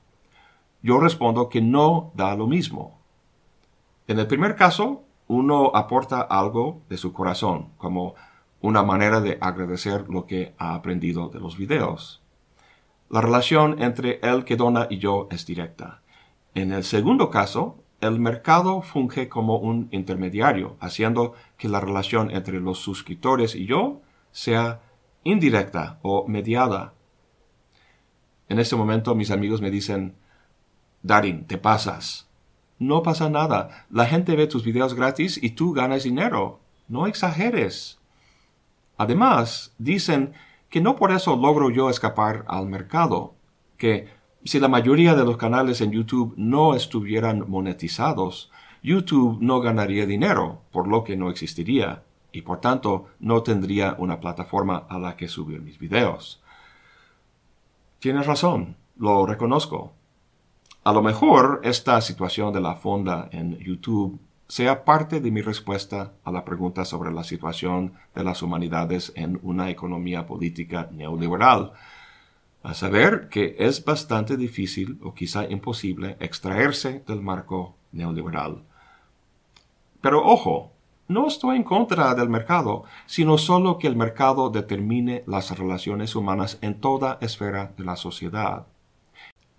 Yo 0.83 1.01
respondo 1.01 1.49
que 1.49 1.61
no 1.61 2.13
da 2.15 2.37
lo 2.37 2.47
mismo. 2.47 2.99
En 4.07 4.21
el 4.21 4.27
primer 4.29 4.55
caso, 4.55 5.03
uno 5.27 5.73
aporta 5.75 6.21
algo 6.21 6.83
de 6.89 6.97
su 6.97 7.13
corazón, 7.13 7.71
como 7.77 8.15
una 8.61 8.83
manera 8.83 9.21
de 9.21 9.39
agradecer 9.41 10.09
lo 10.09 10.27
que 10.27 10.55
ha 10.59 10.75
aprendido 10.75 11.29
de 11.29 11.41
los 11.41 11.57
videos. 11.57 12.23
La 13.09 13.21
relación 13.21 13.83
entre 13.83 14.19
el 14.23 14.45
que 14.45 14.57
dona 14.57 14.89
y 14.91 14.99
yo 14.99 15.29
es 15.31 15.47
directa. 15.47 16.03
En 16.55 16.73
el 16.73 16.85
segundo 16.85 17.31
caso, 17.31 17.83
el 18.01 18.19
mercado 18.19 18.83
funge 18.83 19.29
como 19.29 19.59
un 19.59 19.89
intermediario, 19.91 20.77
haciendo 20.81 21.35
que 21.57 21.69
la 21.69 21.81
relación 21.81 22.31
entre 22.31 22.61
los 22.61 22.79
suscriptores 22.79 23.55
y 23.55 23.67
yo 23.67 24.01
sea 24.33 24.81
indirecta 25.23 25.99
o 26.03 26.27
mediada. 26.27 26.95
En 28.49 28.59
este 28.59 28.77
momento 28.77 29.15
mis 29.15 29.31
amigos 29.31 29.61
me 29.61 29.71
dicen, 29.71 30.17
Darin, 31.03 31.47
te 31.47 31.59
pasas. 31.59 32.29
No 32.79 33.03
pasa 33.03 33.31
nada. 33.31 33.87
La 33.91 34.07
gente 34.07 34.37
ve 34.37 34.47
tus 34.47 34.65
videos 34.65 34.95
gratis 34.95 35.39
y 35.43 35.51
tú 35.51 35.73
ganas 35.73 36.03
dinero. 36.03 36.61
No 36.89 37.07
exageres. 37.07 37.99
Además, 38.99 39.75
dicen 39.79 40.35
que 40.77 40.83
no 40.83 40.97
por 40.97 41.11
eso 41.11 41.37
logro 41.37 41.71
yo 41.71 41.89
escapar 41.89 42.45
al 42.49 42.67
mercado, 42.67 43.33
que 43.79 44.11
si 44.45 44.61
la 44.61 44.69
mayoría 44.69 45.15
de 45.15 45.25
los 45.25 45.39
canales 45.39 45.81
en 45.81 45.91
YouTube 45.91 46.35
no 46.37 46.75
estuvieran 46.75 47.49
monetizados, 47.49 48.51
YouTube 48.83 49.39
no 49.41 49.61
ganaría 49.61 50.05
dinero, 50.05 50.61
por 50.73 50.87
lo 50.87 51.03
que 51.03 51.17
no 51.17 51.31
existiría, 51.31 52.03
y 52.31 52.43
por 52.43 52.61
tanto 52.61 53.07
no 53.21 53.43
tendría 53.43 53.97
una 53.99 54.21
plataforma 54.21 54.85
a 54.91 54.99
la 54.99 55.17
que 55.17 55.29
subir 55.29 55.63
mis 55.63 55.79
videos. 55.79 56.43
Tienes 57.99 58.27
razón, 58.27 58.77
lo 58.99 59.25
reconozco. 59.25 59.95
A 60.85 60.93
lo 60.93 61.01
mejor 61.01 61.63
esta 61.65 62.03
situación 62.03 62.53
de 62.53 62.61
la 62.61 62.75
fonda 62.75 63.31
en 63.33 63.57
YouTube 63.61 64.21
sea 64.49 64.85
parte 64.85 65.21
de 65.21 65.31
mi 65.31 65.43
respuesta 65.43 66.13
a 66.25 66.31
la 66.31 66.45
pregunta 66.45 66.85
sobre 66.85 67.13
la 67.13 67.25
situación 67.25 67.95
de 68.15 68.25
las 68.25 68.43
humanidades 68.43 69.13
en 69.17 69.41
una 69.43 69.71
economía 69.71 70.27
política 70.27 70.89
neoliberal, 70.93 71.73
a 72.63 72.75
saber 72.75 73.29
que 73.29 73.57
es 73.59 73.85
bastante 73.85 74.37
difícil 74.37 74.99
o 75.03 75.15
quizá 75.15 75.45
imposible 75.49 76.17
extraerse 76.21 77.03
del 77.07 77.23
marco 77.23 77.77
neoliberal. 77.93 78.63
Pero 80.01 80.25
ojo, 80.25 80.73
no 81.09 81.29
estoy 81.29 81.57
en 81.57 81.63
contra 81.63 82.15
del 82.15 82.29
mercado, 82.29 82.85
sino 83.07 83.39
solo 83.39 83.79
que 83.79 83.87
el 83.87 83.95
mercado 83.95 84.51
determine 84.51 85.23
las 85.27 85.57
relaciones 85.57 86.17
humanas 86.17 86.59
en 86.61 86.81
toda 86.81 87.19
esfera 87.21 87.73
de 87.77 87.85
la 87.85 87.95
sociedad. 87.95 88.67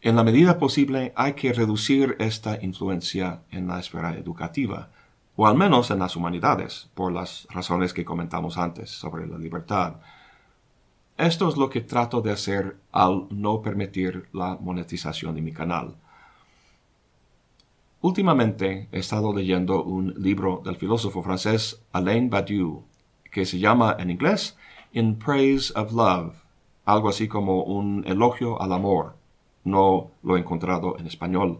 En 0.08 0.16
la 0.16 0.24
medida 0.24 0.58
posible 0.58 1.12
hay 1.18 1.34
que 1.34 1.52
reducir 1.52 2.16
esta 2.20 2.64
influencia 2.64 3.42
en 3.52 3.68
la 3.68 3.78
esfera 3.78 4.16
educativa, 4.16 4.90
o 5.36 5.46
al 5.48 5.58
menos 5.58 5.92
en 5.92 6.00
las 6.00 6.16
humanidades, 6.16 6.90
por 6.94 7.12
las 7.12 7.46
razones 7.50 7.94
que 7.94 8.06
comentamos 8.06 8.58
antes 8.58 8.90
sobre 8.90 9.28
la 9.28 9.38
libertad. 9.38 9.96
Esto 11.18 11.50
es 11.50 11.58
lo 11.58 11.70
que 11.70 11.82
trato 11.82 12.22
de 12.22 12.32
hacer 12.32 12.78
al 12.94 13.28
no 13.32 13.62
permitir 13.62 14.30
la 14.32 14.58
monetización 14.62 15.36
de 15.36 15.42
mi 15.42 15.52
canal. 15.52 15.98
Últimamente 18.00 18.88
he 18.94 19.00
estado 19.00 19.34
leyendo 19.34 19.84
un 19.84 20.14
libro 20.16 20.62
del 20.64 20.78
filósofo 20.78 21.22
francés 21.22 21.82
Alain 21.92 22.30
Badiou, 22.30 22.86
que 23.30 23.46
se 23.46 23.60
llama 23.60 23.98
en 24.00 24.12
inglés 24.12 24.56
In 24.94 25.20
Praise 25.20 25.74
of 25.76 25.92
Love, 25.92 26.34
algo 26.86 27.10
así 27.10 27.28
como 27.28 27.64
un 27.64 28.06
elogio 28.08 28.62
al 28.62 28.72
amor 28.72 29.17
no 29.68 30.12
lo 30.24 30.38
he 30.38 30.40
encontrado 30.40 30.98
en 30.98 31.08
español. 31.08 31.60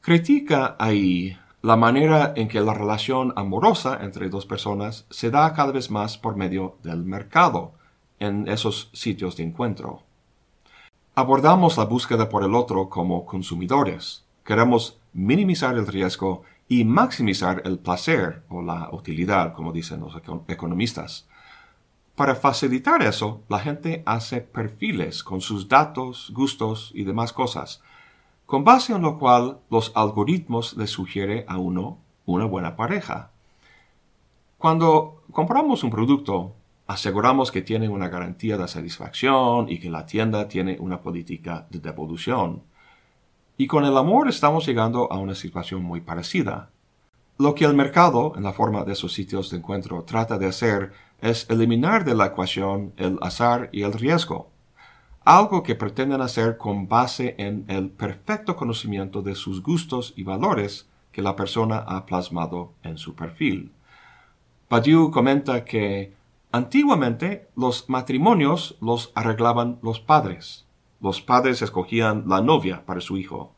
Critica 0.00 0.76
ahí 0.78 1.36
la 1.62 1.76
manera 1.76 2.32
en 2.34 2.48
que 2.48 2.60
la 2.60 2.74
relación 2.74 3.32
amorosa 3.36 4.00
entre 4.02 4.28
dos 4.28 4.46
personas 4.46 5.06
se 5.10 5.30
da 5.30 5.52
cada 5.54 5.72
vez 5.72 5.90
más 5.90 6.18
por 6.18 6.36
medio 6.36 6.76
del 6.82 7.04
mercado, 7.04 7.74
en 8.18 8.48
esos 8.48 8.88
sitios 8.92 9.36
de 9.36 9.42
encuentro. 9.42 10.02
Abordamos 11.14 11.76
la 11.76 11.84
búsqueda 11.84 12.28
por 12.28 12.44
el 12.44 12.54
otro 12.54 12.88
como 12.88 13.26
consumidores. 13.26 14.24
Queremos 14.44 14.98
minimizar 15.12 15.76
el 15.76 15.86
riesgo 15.86 16.42
y 16.68 16.84
maximizar 16.84 17.62
el 17.64 17.78
placer 17.78 18.42
o 18.48 18.62
la 18.62 18.88
utilidad, 18.92 19.52
como 19.52 19.72
dicen 19.72 20.00
los 20.00 20.14
economistas. 20.48 21.28
Para 22.14 22.34
facilitar 22.34 23.02
eso, 23.02 23.42
la 23.48 23.58
gente 23.58 24.02
hace 24.04 24.42
perfiles 24.42 25.24
con 25.24 25.40
sus 25.40 25.68
datos, 25.68 26.30
gustos 26.34 26.90
y 26.94 27.04
demás 27.04 27.32
cosas, 27.32 27.82
con 28.44 28.64
base 28.64 28.92
en 28.92 29.00
lo 29.00 29.18
cual 29.18 29.60
los 29.70 29.92
algoritmos 29.94 30.76
le 30.76 30.86
sugieren 30.86 31.44
a 31.48 31.56
uno 31.56 31.98
una 32.26 32.44
buena 32.44 32.76
pareja. 32.76 33.30
Cuando 34.58 35.22
compramos 35.32 35.82
un 35.84 35.90
producto, 35.90 36.54
aseguramos 36.86 37.50
que 37.50 37.62
tiene 37.62 37.88
una 37.88 38.08
garantía 38.08 38.58
de 38.58 38.68
satisfacción 38.68 39.70
y 39.70 39.78
que 39.78 39.90
la 39.90 40.04
tienda 40.04 40.48
tiene 40.48 40.76
una 40.78 41.00
política 41.00 41.66
de 41.70 41.78
devolución. 41.78 42.62
Y 43.56 43.66
con 43.66 43.84
el 43.84 43.96
amor 43.96 44.28
estamos 44.28 44.66
llegando 44.66 45.10
a 45.10 45.18
una 45.18 45.34
situación 45.34 45.82
muy 45.82 46.02
parecida. 46.02 46.70
Lo 47.38 47.54
que 47.54 47.64
el 47.64 47.74
mercado, 47.74 48.34
en 48.36 48.42
la 48.42 48.52
forma 48.52 48.84
de 48.84 48.92
esos 48.92 49.12
sitios 49.12 49.50
de 49.50 49.56
encuentro, 49.56 50.04
trata 50.04 50.38
de 50.38 50.46
hacer 50.46 50.92
es 51.20 51.48
eliminar 51.48 52.04
de 52.04 52.14
la 52.14 52.26
ecuación 52.26 52.92
el 52.96 53.18
azar 53.22 53.70
y 53.72 53.82
el 53.82 53.92
riesgo, 53.92 54.50
algo 55.24 55.62
que 55.62 55.76
pretenden 55.76 56.20
hacer 56.20 56.58
con 56.58 56.88
base 56.88 57.36
en 57.38 57.64
el 57.68 57.90
perfecto 57.90 58.56
conocimiento 58.56 59.22
de 59.22 59.36
sus 59.36 59.62
gustos 59.62 60.12
y 60.16 60.24
valores 60.24 60.88
que 61.12 61.22
la 61.22 61.36
persona 61.36 61.78
ha 61.78 62.06
plasmado 62.06 62.72
en 62.82 62.98
su 62.98 63.14
perfil. 63.14 63.70
Badiou 64.68 65.10
comenta 65.10 65.64
que 65.64 66.12
antiguamente 66.50 67.48
los 67.54 67.88
matrimonios 67.88 68.76
los 68.80 69.12
arreglaban 69.14 69.78
los 69.82 70.00
padres. 70.00 70.66
Los 71.00 71.20
padres 71.20 71.62
escogían 71.62 72.24
la 72.26 72.40
novia 72.40 72.84
para 72.84 73.00
su 73.00 73.16
hijo. 73.16 73.51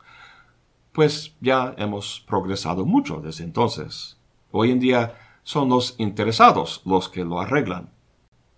Pues 0.94 1.35
ya 1.40 1.74
hemos 1.76 2.24
progresado 2.24 2.87
mucho 2.87 3.20
desde 3.20 3.42
entonces. 3.42 4.16
Hoy 4.52 4.70
en 4.70 4.78
día 4.78 5.16
son 5.42 5.68
los 5.68 5.96
interesados 5.98 6.83
los 6.85 7.09
que 7.09 7.24
lo 7.24 7.40
arreglan. 7.40 7.90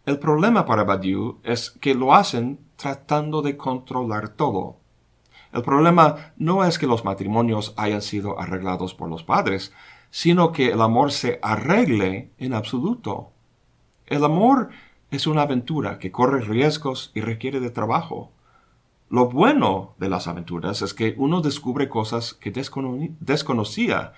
El 0.04 0.18
problema 0.18 0.66
para 0.66 0.84
Badiou 0.84 1.38
es 1.44 1.70
que 1.70 1.94
lo 1.94 2.14
hacen 2.14 2.60
tratando 2.76 3.40
de 3.40 3.56
controlar 3.56 4.28
todo. 4.28 4.76
El 5.50 5.62
problema 5.62 6.34
no 6.36 6.62
es 6.62 6.78
que 6.78 6.86
los 6.86 7.06
matrimonios 7.06 7.72
hayan 7.78 8.02
sido 8.02 8.38
arreglados 8.38 8.92
por 8.92 9.08
los 9.08 9.24
padres, 9.24 9.72
sino 10.10 10.52
que 10.52 10.72
el 10.72 10.82
amor 10.82 11.12
se 11.12 11.38
arregle 11.42 12.32
en 12.36 12.52
absoluto. 12.52 13.30
El 14.04 14.22
amor 14.22 14.68
es 15.10 15.26
una 15.26 15.40
aventura 15.40 15.98
que 15.98 16.12
corre 16.12 16.42
riesgos 16.42 17.12
y 17.14 17.22
requiere 17.22 17.60
de 17.60 17.70
trabajo. 17.70 18.30
Lo 19.08 19.28
bueno 19.28 19.94
de 19.98 20.08
las 20.08 20.26
aventuras 20.26 20.82
es 20.82 20.92
que 20.92 21.14
uno 21.16 21.40
descubre 21.40 21.88
cosas 21.88 22.34
que 22.34 22.50
desconocía, 22.50 24.14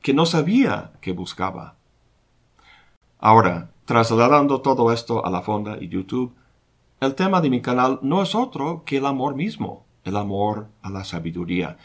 que 0.00 0.14
no 0.14 0.24
sabía 0.24 0.92
que 1.02 1.12
buscaba. 1.12 1.76
Ahora, 3.18 3.70
trasladando 3.84 4.62
todo 4.62 4.92
esto 4.92 5.26
a 5.26 5.30
la 5.30 5.42
fonda 5.42 5.76
y 5.78 5.88
YouTube, 5.88 6.34
el 7.00 7.14
tema 7.14 7.42
de 7.42 7.50
mi 7.50 7.60
canal 7.60 7.98
no 8.00 8.22
es 8.22 8.34
otro 8.34 8.82
que 8.86 8.96
el 8.96 9.04
amor 9.04 9.34
mismo, 9.34 9.84
el 10.04 10.16
amor 10.16 10.68
a 10.80 10.88
la 10.88 11.04
sabiduría. 11.04 11.76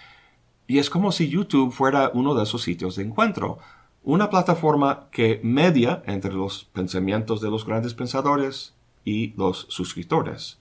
Y 0.65 0.79
es 0.79 0.89
como 0.89 1.11
si 1.11 1.27
YouTube 1.27 1.73
fuera 1.73 2.11
uno 2.13 2.35
de 2.35 2.43
esos 2.43 2.61
sitios 2.61 2.95
de 2.95 3.03
encuentro, 3.03 3.57
una 4.01 4.29
plataforma 4.29 5.09
que 5.11 5.41
media 5.43 6.03
entre 6.05 6.31
los 6.31 6.63
pensamientos 6.63 7.41
de 7.41 7.49
los 7.49 7.65
grandes 7.65 7.93
pensadores 7.93 8.75
y 9.03 9.33
los 9.35 9.65
suscriptores. 9.69 10.57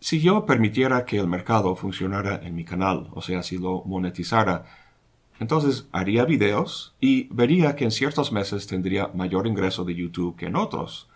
Si 0.00 0.18
yo 0.18 0.46
permitiera 0.46 1.04
que 1.04 1.18
el 1.18 1.28
mercado 1.28 1.76
funcionara 1.76 2.40
en 2.42 2.54
mi 2.54 2.64
canal, 2.64 3.08
o 3.12 3.20
sea, 3.20 3.42
si 3.42 3.58
lo 3.58 3.82
monetizara, 3.84 4.64
entonces 5.38 5.88
haría 5.92 6.24
videos 6.24 6.94
y 7.00 7.28
vería 7.30 7.76
que 7.76 7.84
en 7.84 7.90
ciertos 7.90 8.32
meses 8.32 8.66
tendría 8.66 9.08
mayor 9.08 9.46
ingreso 9.46 9.84
de 9.84 9.94
YouTube 9.94 10.36
que 10.36 10.46
en 10.46 10.56
otros. 10.56 11.08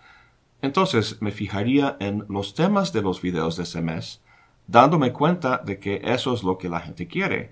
Entonces 0.61 1.21
me 1.23 1.31
fijaría 1.31 1.97
en 1.99 2.27
los 2.29 2.55
temas 2.55 2.93
de 2.93 3.01
los 3.01 3.23
videos 3.23 3.57
de 3.57 3.63
ese 3.63 3.81
mes, 3.81 4.21
dándome 4.67 5.13
cuenta 5.13 5.63
de 5.65 5.79
que 5.79 6.03
eso 6.05 6.35
es 6.35 6.43
lo 6.43 6.59
que 6.59 6.69
la 6.69 6.81
gente 6.81 7.07
quiere, 7.07 7.51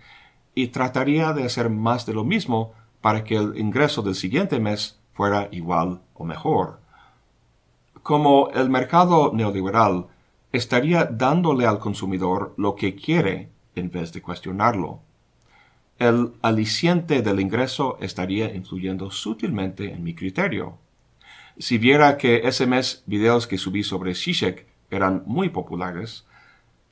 y 0.54 0.68
trataría 0.68 1.32
de 1.32 1.44
hacer 1.44 1.70
más 1.70 2.04
de 2.04 2.12
lo 2.12 2.24
mismo 2.24 2.74
para 3.00 3.24
que 3.24 3.36
el 3.36 3.56
ingreso 3.58 4.02
del 4.02 4.14
siguiente 4.14 4.60
mes 4.60 4.98
fuera 5.14 5.48
igual 5.50 6.02
o 6.12 6.24
mejor. 6.26 6.80
Como 8.02 8.50
el 8.50 8.68
mercado 8.68 9.32
neoliberal 9.32 10.08
estaría 10.52 11.04
dándole 11.04 11.66
al 11.66 11.78
consumidor 11.78 12.54
lo 12.56 12.76
que 12.76 12.94
quiere 12.94 13.48
en 13.74 13.90
vez 13.90 14.12
de 14.12 14.22
cuestionarlo 14.22 15.00
el 16.02 16.32
aliciente 16.42 17.22
del 17.22 17.38
ingreso 17.38 17.96
estaría 18.00 18.52
influyendo 18.52 19.12
sutilmente 19.12 19.92
en 19.92 20.02
mi 20.02 20.14
criterio. 20.14 20.78
Si 21.58 21.78
viera 21.78 22.16
que 22.16 22.38
ese 22.48 22.66
mes 22.66 23.04
videos 23.06 23.46
que 23.46 23.56
subí 23.56 23.84
sobre 23.84 24.16
Zizek 24.16 24.66
eran 24.90 25.22
muy 25.26 25.50
populares, 25.50 26.26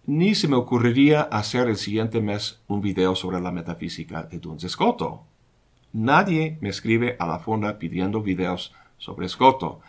ni 0.06 0.36
se 0.36 0.46
me 0.46 0.54
ocurriría 0.54 1.22
hacer 1.22 1.68
el 1.68 1.76
siguiente 1.76 2.20
mes 2.20 2.60
un 2.68 2.80
video 2.80 3.16
sobre 3.16 3.40
la 3.40 3.50
metafísica 3.50 4.22
de 4.22 4.38
Duns 4.38 4.64
Scoto. 4.68 5.24
Nadie 5.92 6.56
me 6.60 6.68
escribe 6.68 7.16
a 7.18 7.26
la 7.26 7.40
fonda 7.40 7.80
pidiendo 7.80 8.22
videos 8.22 8.72
sobre 8.96 9.28
Scoto. 9.28 9.80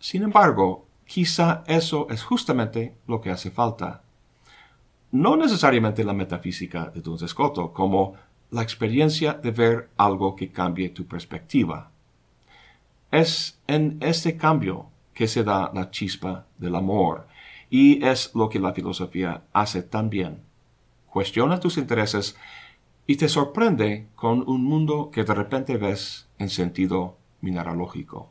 Sin 0.00 0.24
embargo, 0.24 0.86
quizá 1.10 1.64
eso 1.66 2.06
es 2.08 2.22
justamente 2.22 2.94
lo 3.08 3.20
que 3.20 3.30
hace 3.30 3.50
falta. 3.50 4.02
No 5.10 5.36
necesariamente 5.36 6.04
la 6.04 6.12
metafísica 6.12 6.92
de 6.94 7.00
Duns 7.00 7.26
Scoto, 7.26 7.72
como 7.72 8.14
la 8.52 8.62
experiencia 8.62 9.32
de 9.32 9.50
ver 9.50 9.90
algo 9.96 10.36
que 10.36 10.52
cambie 10.52 10.90
tu 10.90 11.06
perspectiva. 11.06 11.90
Es 13.10 13.58
en 13.66 13.98
este 13.98 14.36
cambio 14.36 14.86
que 15.12 15.26
se 15.26 15.42
da 15.42 15.72
la 15.74 15.90
chispa 15.90 16.46
del 16.58 16.76
amor, 16.76 17.26
y 17.70 18.04
es 18.04 18.30
lo 18.36 18.48
que 18.48 18.60
la 18.60 18.72
filosofía 18.72 19.42
hace 19.52 19.82
también. 19.82 20.42
Cuestiona 21.08 21.58
tus 21.58 21.76
intereses 21.76 22.36
y 23.08 23.16
te 23.16 23.28
sorprende 23.28 24.06
con 24.14 24.48
un 24.48 24.62
mundo 24.62 25.10
que 25.12 25.24
de 25.24 25.34
repente 25.34 25.76
ves 25.76 26.28
en 26.38 26.50
sentido 26.50 27.16
mineralógico. 27.40 28.30